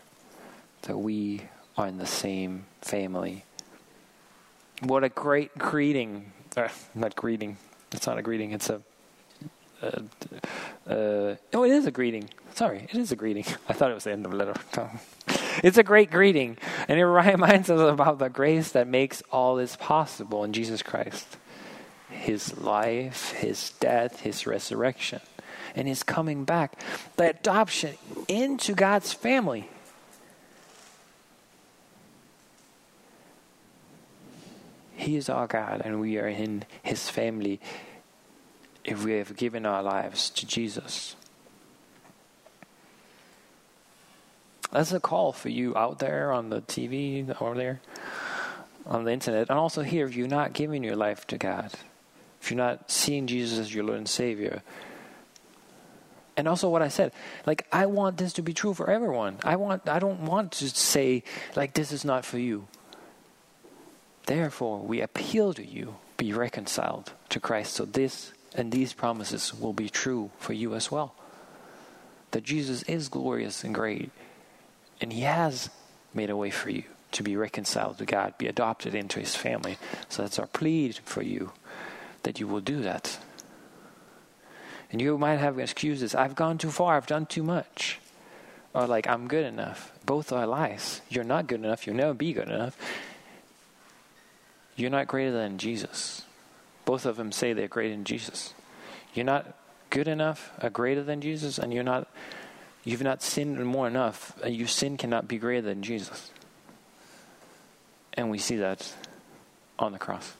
that 0.82 0.98
we 0.98 1.42
are 1.76 1.88
in 1.88 1.98
the 1.98 2.06
same 2.06 2.66
family. 2.80 3.44
What 4.84 5.02
a 5.02 5.08
great 5.08 5.58
greeting! 5.58 6.30
Uh, 6.56 6.68
not 6.94 7.16
greeting. 7.16 7.56
It's 7.90 8.06
not 8.06 8.18
a 8.18 8.22
greeting. 8.22 8.52
It's 8.52 8.70
a 8.70 8.80
uh, 9.84 10.90
uh, 10.90 11.36
oh, 11.52 11.64
it 11.64 11.70
is 11.70 11.86
a 11.86 11.90
greeting. 11.90 12.30
Sorry, 12.54 12.86
it 12.90 12.96
is 12.96 13.12
a 13.12 13.16
greeting. 13.16 13.44
I 13.68 13.72
thought 13.72 13.90
it 13.90 13.94
was 13.94 14.04
the 14.04 14.12
end 14.12 14.24
of 14.24 14.32
the 14.32 14.36
letter. 14.36 14.54
it's 15.62 15.78
a 15.78 15.82
great 15.82 16.10
greeting, 16.10 16.56
and 16.88 16.98
it 16.98 17.04
reminds 17.06 17.70
us 17.70 17.80
about 17.80 18.18
the 18.18 18.28
grace 18.28 18.72
that 18.72 18.86
makes 18.86 19.22
all 19.30 19.56
this 19.56 19.76
possible 19.76 20.44
in 20.44 20.52
Jesus 20.52 20.82
Christ. 20.82 21.36
His 22.10 22.56
life, 22.58 23.32
His 23.32 23.70
death, 23.80 24.20
His 24.20 24.46
resurrection, 24.46 25.20
and 25.74 25.88
His 25.88 26.02
coming 26.02 26.44
back. 26.44 26.80
The 27.16 27.30
adoption 27.30 27.96
into 28.28 28.74
God's 28.74 29.12
family. 29.12 29.68
He 34.96 35.16
is 35.16 35.28
our 35.28 35.46
God, 35.46 35.82
and 35.84 36.00
we 36.00 36.18
are 36.18 36.28
in 36.28 36.64
His 36.82 37.10
family 37.10 37.60
if 38.84 39.04
we 39.04 39.12
have 39.12 39.36
given 39.36 39.64
our 39.64 39.82
lives 39.82 40.30
to 40.30 40.46
Jesus. 40.46 41.16
That's 44.70 44.92
a 44.92 45.00
call 45.00 45.32
for 45.32 45.48
you 45.48 45.76
out 45.76 46.00
there 46.00 46.32
on 46.32 46.50
the 46.50 46.60
TV 46.60 47.40
or 47.40 47.54
there 47.54 47.80
on 48.86 49.04
the 49.04 49.12
internet, 49.12 49.48
and 49.48 49.58
also 49.58 49.82
here 49.82 50.04
if 50.06 50.14
you're 50.14 50.28
not 50.28 50.52
giving 50.52 50.84
your 50.84 50.96
life 50.96 51.26
to 51.28 51.38
God, 51.38 51.70
if 52.42 52.50
you're 52.50 52.58
not 52.58 52.90
seeing 52.90 53.26
Jesus 53.26 53.58
as 53.58 53.74
your 53.74 53.84
Lord 53.84 53.98
and 53.98 54.08
Savior. 54.08 54.62
And 56.36 56.48
also 56.48 56.68
what 56.68 56.82
I 56.82 56.88
said, 56.88 57.12
like 57.46 57.66
I 57.72 57.86
want 57.86 58.18
this 58.18 58.34
to 58.34 58.42
be 58.42 58.52
true 58.52 58.74
for 58.74 58.90
everyone. 58.90 59.38
I 59.44 59.56
want 59.56 59.88
I 59.88 60.00
don't 60.00 60.26
want 60.26 60.52
to 60.52 60.68
say 60.68 61.22
like 61.56 61.72
this 61.72 61.92
is 61.92 62.04
not 62.04 62.24
for 62.24 62.38
you. 62.38 62.66
Therefore, 64.26 64.80
we 64.80 65.00
appeal 65.00 65.54
to 65.54 65.64
you, 65.64 65.96
be 66.16 66.32
reconciled 66.32 67.12
to 67.28 67.40
Christ. 67.40 67.74
So 67.74 67.84
this 67.84 68.33
and 68.54 68.70
these 68.70 68.92
promises 68.92 69.52
will 69.52 69.72
be 69.72 69.88
true 69.88 70.30
for 70.38 70.52
you 70.52 70.74
as 70.74 70.90
well. 70.90 71.14
That 72.30 72.44
Jesus 72.44 72.82
is 72.84 73.08
glorious 73.08 73.64
and 73.64 73.74
great, 73.74 74.10
and 75.00 75.12
He 75.12 75.22
has 75.22 75.70
made 76.12 76.30
a 76.30 76.36
way 76.36 76.50
for 76.50 76.70
you 76.70 76.84
to 77.12 77.22
be 77.22 77.36
reconciled 77.36 77.98
to 77.98 78.06
God, 78.06 78.36
be 78.38 78.46
adopted 78.46 78.94
into 78.94 79.20
His 79.20 79.34
family. 79.34 79.78
So 80.08 80.22
that's 80.22 80.38
our 80.38 80.46
plea 80.46 80.92
for 81.04 81.22
you 81.22 81.52
that 82.22 82.40
you 82.40 82.48
will 82.48 82.60
do 82.60 82.80
that. 82.82 83.18
And 84.90 85.00
you 85.00 85.16
might 85.18 85.36
have 85.36 85.58
excuses. 85.58 86.14
I've 86.14 86.34
gone 86.34 86.58
too 86.58 86.70
far. 86.70 86.96
I've 86.96 87.06
done 87.06 87.26
too 87.26 87.42
much. 87.42 87.98
Or 88.72 88.86
like, 88.86 89.08
I'm 89.08 89.28
good 89.28 89.44
enough. 89.44 89.92
Both 90.04 90.32
are 90.32 90.46
lies. 90.46 91.00
You're 91.08 91.24
not 91.24 91.46
good 91.46 91.60
enough. 91.60 91.86
You'll 91.86 91.96
never 91.96 92.14
be 92.14 92.32
good 92.32 92.48
enough. 92.48 92.76
You're 94.76 94.90
not 94.90 95.06
greater 95.06 95.32
than 95.32 95.58
Jesus. 95.58 96.22
Both 96.84 97.06
of 97.06 97.16
them 97.16 97.32
say 97.32 97.52
they're 97.52 97.68
greater 97.68 97.94
than 97.94 98.04
Jesus. 98.04 98.54
You're 99.14 99.24
not 99.24 99.56
good 99.90 100.08
enough, 100.08 100.52
or 100.62 100.70
greater 100.70 101.02
than 101.02 101.20
Jesus, 101.20 101.58
and 101.58 101.72
you're 101.72 101.84
not. 101.84 102.08
You've 102.84 103.02
not 103.02 103.22
sinned 103.22 103.64
more 103.64 103.88
enough. 103.88 104.38
And 104.42 104.54
your 104.54 104.68
sin 104.68 104.98
cannot 104.98 105.26
be 105.26 105.38
greater 105.38 105.62
than 105.62 105.82
Jesus. 105.82 106.30
And 108.12 108.30
we 108.30 108.38
see 108.38 108.56
that 108.56 108.92
on 109.78 109.92
the 109.92 109.98
cross. 109.98 110.34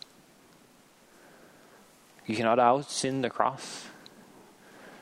You 2.26 2.36
cannot 2.36 2.58
out 2.58 2.90
sin 2.90 3.22
the 3.22 3.30
cross. 3.30 3.86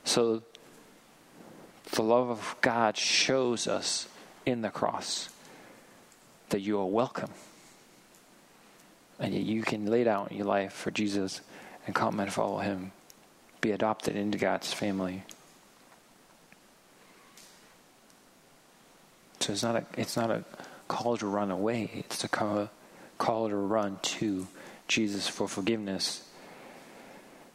So 0.05 0.43
the 1.93 2.03
love 2.03 2.31
of 2.31 2.57
God 2.61 2.97
shows 2.97 3.67
us 3.67 4.09
in 4.47 4.63
the 4.63 4.71
cross 4.71 5.29
that 6.51 6.61
you 6.61 6.79
are 6.79 6.87
welcome. 6.87 7.31
And 9.19 9.35
yet 9.35 9.45
you 9.45 9.63
can 9.63 9.87
lay 9.87 10.05
down 10.05 10.29
your 10.31 10.47
life 10.47 10.73
for 10.73 10.91
Jesus 10.91 11.41
and 11.87 11.95
come 11.95 12.19
and 12.21 12.33
follow 12.33 12.59
him. 12.59 12.93
Be 13.61 13.71
adopted 13.71 14.17
into 14.17 14.39
God's 14.39 14.73
family. 14.73 15.23
So 19.41 19.53
it's 19.53 19.63
not 19.63 19.77
a 19.77 19.85
it's 19.97 20.17
not 20.17 20.31
a 20.31 20.45
call 20.89 21.17
to 21.17 21.27
run 21.27 21.51
away. 21.51 21.91
It's 21.95 22.25
a 22.25 22.29
call, 22.29 22.71
call 23.19 23.49
to 23.49 23.57
run 23.57 23.99
to 24.03 24.47
Jesus 24.89 25.29
for 25.29 25.49
forgiveness 25.49 26.23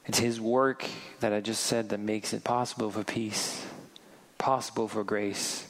it's 0.08 0.20
His 0.20 0.40
work 0.40 0.86
that 1.20 1.34
I 1.34 1.42
just 1.42 1.64
said 1.64 1.90
that 1.90 2.00
makes 2.00 2.32
it 2.32 2.44
possible 2.44 2.90
for 2.90 3.04
peace, 3.04 3.66
possible 4.38 4.88
for 4.88 5.04
grace. 5.04 5.68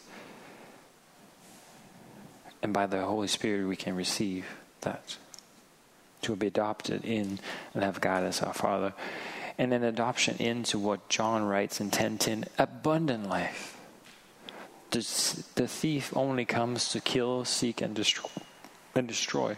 And 2.61 2.71
by 2.71 2.85
the 2.85 3.03
Holy 3.03 3.27
Spirit, 3.27 3.67
we 3.67 3.75
can 3.75 3.95
receive 3.95 4.45
that. 4.81 5.17
To 6.23 6.35
be 6.35 6.47
adopted 6.47 7.05
in 7.05 7.39
and 7.73 7.83
have 7.83 8.01
God 8.01 8.23
as 8.23 8.41
our 8.41 8.53
Father. 8.53 8.93
And 9.57 9.71
then 9.71 9.83
adoption 9.83 10.37
into 10.37 10.77
what 10.77 11.09
John 11.09 11.43
writes 11.43 11.79
in 11.79 11.87
1010 11.87 12.45
abundant 12.57 13.29
life. 13.29 13.77
The, 14.91 14.99
the 15.55 15.67
thief 15.67 16.15
only 16.15 16.45
comes 16.45 16.89
to 16.89 17.01
kill, 17.01 17.43
seek, 17.45 17.81
and 17.81 17.95
destroy, 17.95 18.29
and 18.95 19.07
destroy. 19.07 19.57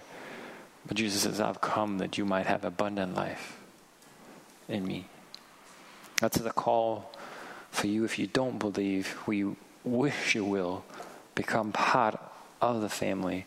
But 0.86 0.98
Jesus 0.98 1.24
says, 1.24 1.40
I've 1.40 1.62
come 1.62 2.00
that 2.00 2.18
you 2.18 2.26
might 2.26 2.46
have 2.46 2.66
abundant 2.66 3.16
life 3.16 3.60
in 4.68 4.86
me. 4.86 5.08
That's 6.20 6.38
the 6.38 6.52
call 6.52 7.12
for 7.72 7.88
you 7.88 8.04
if 8.04 8.20
you 8.20 8.28
don't 8.28 8.60
believe, 8.60 9.18
we 9.26 9.56
wish 9.84 10.36
you 10.36 10.44
will 10.44 10.84
become 11.36 11.72
part 11.72 12.20
of 12.62 12.82
the 12.82 12.90
family. 12.90 13.46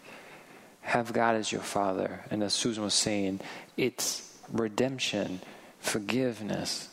Have 0.82 1.12
God 1.12 1.36
as 1.36 1.50
your 1.50 1.62
father. 1.62 2.20
And 2.30 2.42
as 2.42 2.52
Susan 2.52 2.82
was 2.84 2.94
saying, 2.94 3.40
it's 3.76 4.36
redemption, 4.52 5.40
forgiveness, 5.80 6.88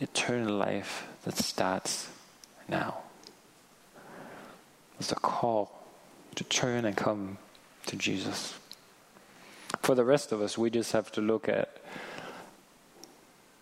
eternal 0.00 0.54
life 0.54 1.06
that 1.24 1.36
starts 1.36 2.08
now. 2.68 2.98
It's 4.98 5.12
a 5.12 5.16
call 5.16 5.72
to 6.34 6.44
turn 6.44 6.84
and 6.84 6.96
come 6.96 7.38
to 7.86 7.96
Jesus. 7.96 8.54
For 9.80 9.94
the 9.94 10.04
rest 10.04 10.32
of 10.32 10.40
us, 10.40 10.58
we 10.58 10.70
just 10.70 10.92
have 10.92 11.10
to 11.12 11.20
look 11.20 11.48
at 11.48 11.78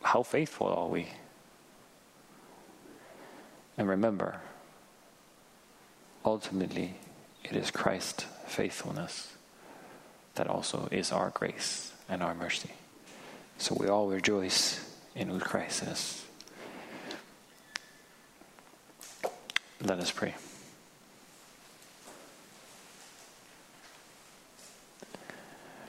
how 0.02 0.22
faithful 0.22 0.66
are 0.66 0.88
we? 0.88 1.08
And 3.78 3.88
remember, 3.88 4.40
ultimately, 6.24 6.94
it 7.44 7.56
is 7.56 7.70
Christ's 7.70 8.24
faithfulness 8.46 9.34
that 10.34 10.46
also 10.46 10.88
is 10.90 11.12
our 11.12 11.30
grace 11.30 11.92
and 12.08 12.22
our 12.22 12.34
mercy. 12.34 12.70
So 13.58 13.76
we 13.78 13.88
all 13.88 14.08
rejoice 14.08 14.80
in 15.14 15.28
who 15.28 15.38
Christ 15.38 15.82
is. 15.82 16.24
Let 19.82 19.98
us 19.98 20.10
pray. 20.10 20.34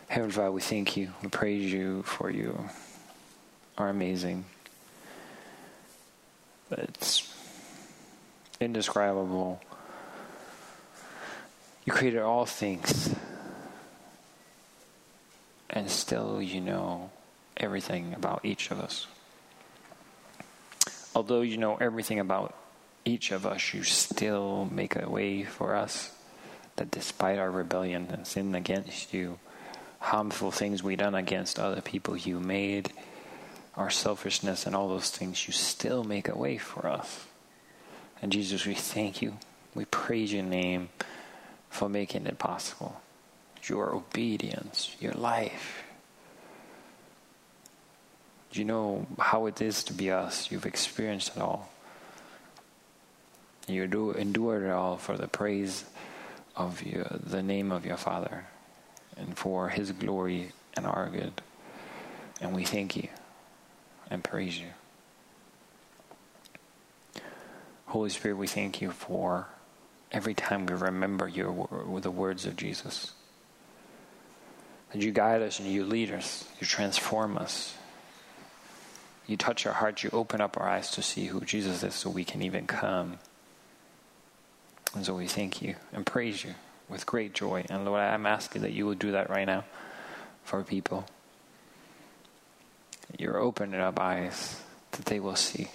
Heavenly 0.08 0.34
Father, 0.34 0.51
we 0.51 0.62
thank 0.62 0.97
you. 0.97 1.13
We 1.21 1.30
praise 1.30 1.71
you 1.71 2.04
for 2.04 2.30
you 2.30 2.69
are 3.77 3.89
amazing. 3.89 4.45
It's 6.69 7.34
indescribable. 8.60 9.62
You 11.86 11.93
created 11.93 12.21
all 12.21 12.45
things, 12.45 13.15
and 15.71 15.89
still 15.89 16.41
you 16.41 16.62
know 16.62 17.10
everything 17.57 18.13
about 18.13 18.41
each 18.43 18.69
of 18.69 18.79
us. 18.79 19.07
Although 21.15 21.41
you 21.41 21.57
know 21.57 21.77
everything 21.77 22.19
about 22.19 22.55
each 23.03 23.31
of 23.31 23.45
us, 23.45 23.73
you 23.73 23.84
still 23.84 24.69
make 24.71 24.95
a 24.95 25.10
way 25.10 25.43
for 25.43 25.75
us 25.75 26.12
that 26.75 26.91
despite 26.91 27.39
our 27.39 27.51
rebellion 27.51 28.07
and 28.12 28.27
sin 28.27 28.53
against 28.53 29.13
you, 29.13 29.39
harmful 29.99 30.51
things 30.51 30.84
we 30.84 30.95
done 30.95 31.15
against 31.15 31.60
other 31.60 31.81
people 31.81 32.17
you 32.17 32.39
made 32.39 32.91
our 33.75 33.89
selfishness 33.89 34.65
and 34.65 34.75
all 34.75 34.89
those 34.89 35.10
things, 35.10 35.47
you 35.47 35.53
still 35.53 36.03
make 36.03 36.27
a 36.27 36.38
way 36.38 36.57
for 36.57 36.88
us. 36.88 37.25
And 38.21 38.31
Jesus, 38.31 38.65
we 38.65 38.75
thank 38.75 39.21
you. 39.21 39.38
We 39.73 39.86
praise 39.86 40.34
your 40.34 40.43
name 40.43 40.89
for 41.69 41.88
making 41.88 42.27
it 42.27 42.38
possible. 42.38 43.01
Your 43.65 43.95
obedience, 43.95 44.95
your 45.00 45.13
life. 45.13 45.84
You 48.52 48.65
know 48.65 49.08
how 49.17 49.45
it 49.45 49.62
is 49.62 49.84
to 49.86 49.93
be 49.93 50.12
us. 50.12 50.52
You've 50.52 50.65
experienced 50.65 51.36
it 51.36 51.41
all. 51.41 51.69
You 53.67 53.88
do 53.88 54.12
endured 54.12 54.63
it 54.63 54.71
all 54.71 54.97
for 54.97 55.15
the 55.15 55.28
praise 55.28 55.86
of 56.56 56.84
your, 56.84 57.06
the 57.10 57.41
name 57.41 57.71
of 57.71 57.86
your 57.86 57.97
Father 57.97 58.45
and 59.15 59.38
for 59.38 59.69
his 59.69 59.91
glory 59.91 60.52
and 60.76 60.86
our 60.86 61.10
good. 61.10 61.41
And 62.41 62.54
we 62.54 62.65
thank 62.65 62.97
you 62.97 63.08
and 64.10 64.24
praise 64.24 64.60
you. 64.60 64.67
Holy 67.86 68.10
Spirit, 68.10 68.36
we 68.36 68.47
thank 68.47 68.82
you 68.82 68.91
for 68.91 69.47
every 70.12 70.34
time 70.34 70.65
we 70.65 70.74
remember 70.74 71.28
your 71.28 71.67
the 72.02 72.12
words 72.12 72.45
of 72.45 72.56
Jesus. 72.56 73.12
That 74.91 75.01
you 75.01 75.12
guide 75.12 75.41
us 75.41 75.60
and 75.60 75.69
you 75.69 75.86
lead 75.86 76.12
us, 76.12 76.47
you 76.60 76.67
transform 76.67 77.38
us. 77.38 77.75
You 79.27 79.38
touch 79.38 79.65
our 79.65 79.73
hearts, 79.73 80.04
you 80.04 80.10
open 80.12 80.41
up 80.41 80.58
our 80.58 80.67
eyes 80.67 80.91
to 80.91 81.01
see 81.01 81.27
who 81.27 81.41
Jesus 81.41 81.84
is 81.84 81.95
so 81.95 82.10
we 82.10 82.25
can 82.25 82.41
even 82.41 82.67
come. 82.67 83.19
And 84.93 85.06
so 85.06 85.15
we 85.15 85.27
thank 85.27 85.62
you 85.62 85.75
and 85.93 86.06
praise 86.06 86.43
you 86.43 86.56
with 86.89 87.06
great 87.06 87.34
joy. 87.34 87.65
And 87.69 87.86
Lord, 87.86 88.01
I'm 88.01 88.25
asking 88.25 88.63
that 88.63 88.73
you 88.73 88.86
will 88.86 88.95
do 88.95 89.12
that 89.12 89.30
right 89.30 89.45
now 89.45 89.63
for 90.43 90.63
people 90.63 91.06
you're 93.19 93.38
opening 93.38 93.80
up 93.80 93.99
eyes 93.99 94.62
that 94.91 95.06
they 95.06 95.19
will 95.19 95.36
see. 95.36 95.67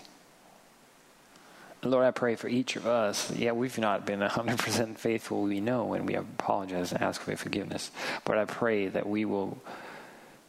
Lord, 1.91 2.05
I 2.05 2.11
pray 2.11 2.37
for 2.37 2.49
each 2.49 2.77
of 2.77 2.87
us. 2.87 3.31
Yeah, 3.31 3.53
we've 3.53 3.79
not 3.79 4.07
been 4.07 4.21
100% 4.21 4.99
faithful, 4.99 5.43
we 5.43 5.61
know, 5.61 5.95
and 5.95 6.07
we 6.07 6.15
apologize 6.15 6.93
and 6.93 7.03
ask 7.03 7.21
for 7.21 7.37
forgiveness. 7.37 7.91
But 8.25 8.39
I 8.39 8.45
pray 8.45 8.89
that 8.89 9.09
we 9.09 9.25
will 9.25 9.59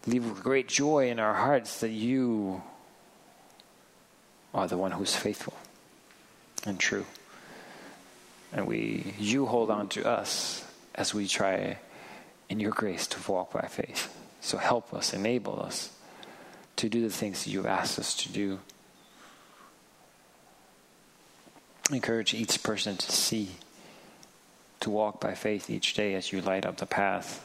leave 0.06 0.42
great 0.44 0.68
joy 0.68 1.10
in 1.10 1.20
our 1.20 1.34
hearts 1.34 1.82
that 1.82 1.90
you 1.90 2.62
are 4.54 4.68
the 4.68 4.78
one 4.78 4.92
who's 4.92 5.16
faithful 5.16 5.54
and 6.66 6.80
true. 6.80 7.06
And 8.54 8.66
we 8.66 9.14
you 9.20 9.46
hold 9.46 9.70
on 9.70 9.90
to 9.90 10.08
us 10.08 10.66
as 10.96 11.14
we 11.14 11.28
try 11.28 11.78
in 12.50 12.60
your 12.60 12.72
grace 12.72 13.08
to 13.08 13.32
walk 13.32 13.52
by 13.52 13.68
faith. 13.68 14.16
So 14.42 14.58
help 14.58 14.94
us, 14.94 15.14
enable 15.14 15.60
us 15.62 15.92
to 16.78 16.90
do 16.90 17.02
the 17.02 17.10
things 17.10 17.44
that 17.44 17.52
you've 17.52 17.66
asked 17.66 18.00
us 18.00 18.16
to 18.16 18.32
do. 18.32 18.60
Encourage 21.92 22.34
each 22.34 22.62
person 22.64 22.98
to 22.98 23.12
see, 23.12 23.52
to 24.82 24.90
walk 24.90 25.22
by 25.22 25.34
faith 25.34 25.70
each 25.70 25.94
day 25.94 26.16
as 26.16 26.32
you 26.34 26.42
light 26.42 26.66
up 26.66 26.78
the 26.78 26.86
path 26.86 27.44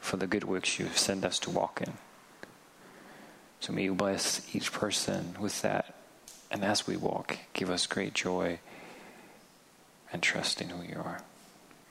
for 0.00 0.16
the 0.16 0.26
good 0.26 0.44
works 0.44 0.78
you've 0.78 0.96
sent 0.96 1.24
us 1.24 1.38
to 1.40 1.50
walk 1.50 1.82
in. 1.84 1.92
So 3.60 3.72
may 3.72 3.84
you 3.84 3.94
bless 3.94 4.54
each 4.54 4.72
person 4.72 5.36
with 5.38 5.60
that. 5.62 5.94
And 6.50 6.64
as 6.64 6.86
we 6.86 6.96
walk, 6.96 7.38
give 7.52 7.70
us 7.70 7.86
great 7.86 8.14
joy 8.14 8.58
and 10.12 10.22
trust 10.22 10.60
in 10.60 10.70
who 10.70 10.82
you 10.82 10.96
are. 10.96 11.22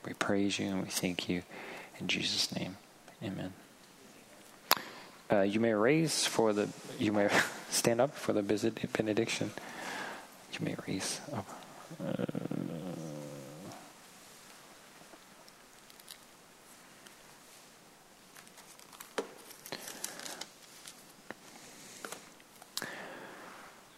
We 0.04 0.14
praise 0.14 0.58
you 0.58 0.68
and 0.68 0.82
we 0.82 0.88
thank 0.88 1.28
you. 1.28 1.42
In 1.98 2.08
Jesus' 2.08 2.54
name, 2.54 2.76
amen. 3.22 3.52
Uh, 5.30 5.42
you 5.42 5.60
may 5.60 5.74
raise 5.74 6.26
for 6.26 6.52
the, 6.52 6.68
you 6.98 7.12
may 7.12 7.28
stand 7.70 8.00
up 8.00 8.16
for 8.16 8.32
the 8.32 8.42
benediction. 8.92 9.50
You 10.52 10.64
may 10.64 10.76
raise 10.86 11.20
up. 11.32 11.59
Uh, 11.98 12.24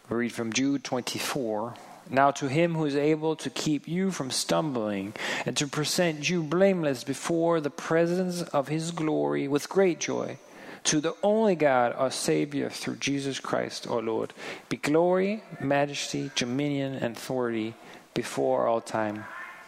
we 0.09 0.15
read 0.17 0.33
from 0.33 0.53
Jude 0.53 0.83
24. 0.83 1.75
Now, 2.09 2.31
to 2.31 2.47
him 2.47 2.75
who 2.75 2.85
is 2.85 2.95
able 2.95 3.35
to 3.37 3.49
keep 3.49 3.87
you 3.87 4.11
from 4.11 4.29
stumbling 4.31 5.13
and 5.45 5.55
to 5.57 5.67
present 5.67 6.29
you 6.29 6.43
blameless 6.43 7.03
before 7.03 7.61
the 7.61 7.69
presence 7.69 8.41
of 8.41 8.67
his 8.67 8.91
glory 8.91 9.47
with 9.47 9.69
great 9.69 9.99
joy, 9.99 10.37
to 10.85 10.99
the 10.99 11.15
only 11.23 11.55
God, 11.55 11.93
our 11.97 12.11
Savior, 12.11 12.69
through 12.69 12.97
Jesus 12.97 13.39
Christ, 13.39 13.87
our 13.87 14.01
Lord, 14.01 14.33
be 14.69 14.77
glory, 14.77 15.43
majesty, 15.59 16.31
dominion, 16.35 16.95
and 16.95 17.15
authority 17.15 17.73
before 18.13 18.67
all 18.67 18.81
time, 18.81 19.25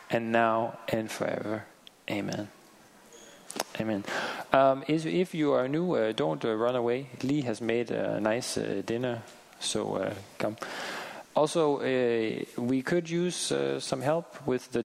and 0.10 0.32
now 0.32 0.78
and 0.90 1.10
forever. 1.10 1.66
Amen. 2.10 2.50
Amen. 3.80 4.04
Um, 4.52 4.84
if 4.88 5.34
you 5.34 5.54
are 5.54 5.68
new, 5.68 5.96
uh, 5.96 6.12
don't 6.12 6.44
uh, 6.44 6.54
run 6.54 6.76
away. 6.76 7.08
Lee 7.24 7.42
has 7.42 7.62
made 7.62 7.92
a 7.92 8.20
nice 8.20 8.58
uh, 8.58 8.82
dinner, 8.86 9.24
so 9.60 9.96
uh, 9.96 10.14
come. 10.38 10.58
Also, 11.36 11.80
uh, 11.80 12.44
we 12.58 12.82
could 12.82 13.10
use 13.10 13.52
uh, 13.52 13.80
some 13.80 14.02
help 14.02 14.46
with 14.48 14.72
the 14.72 14.84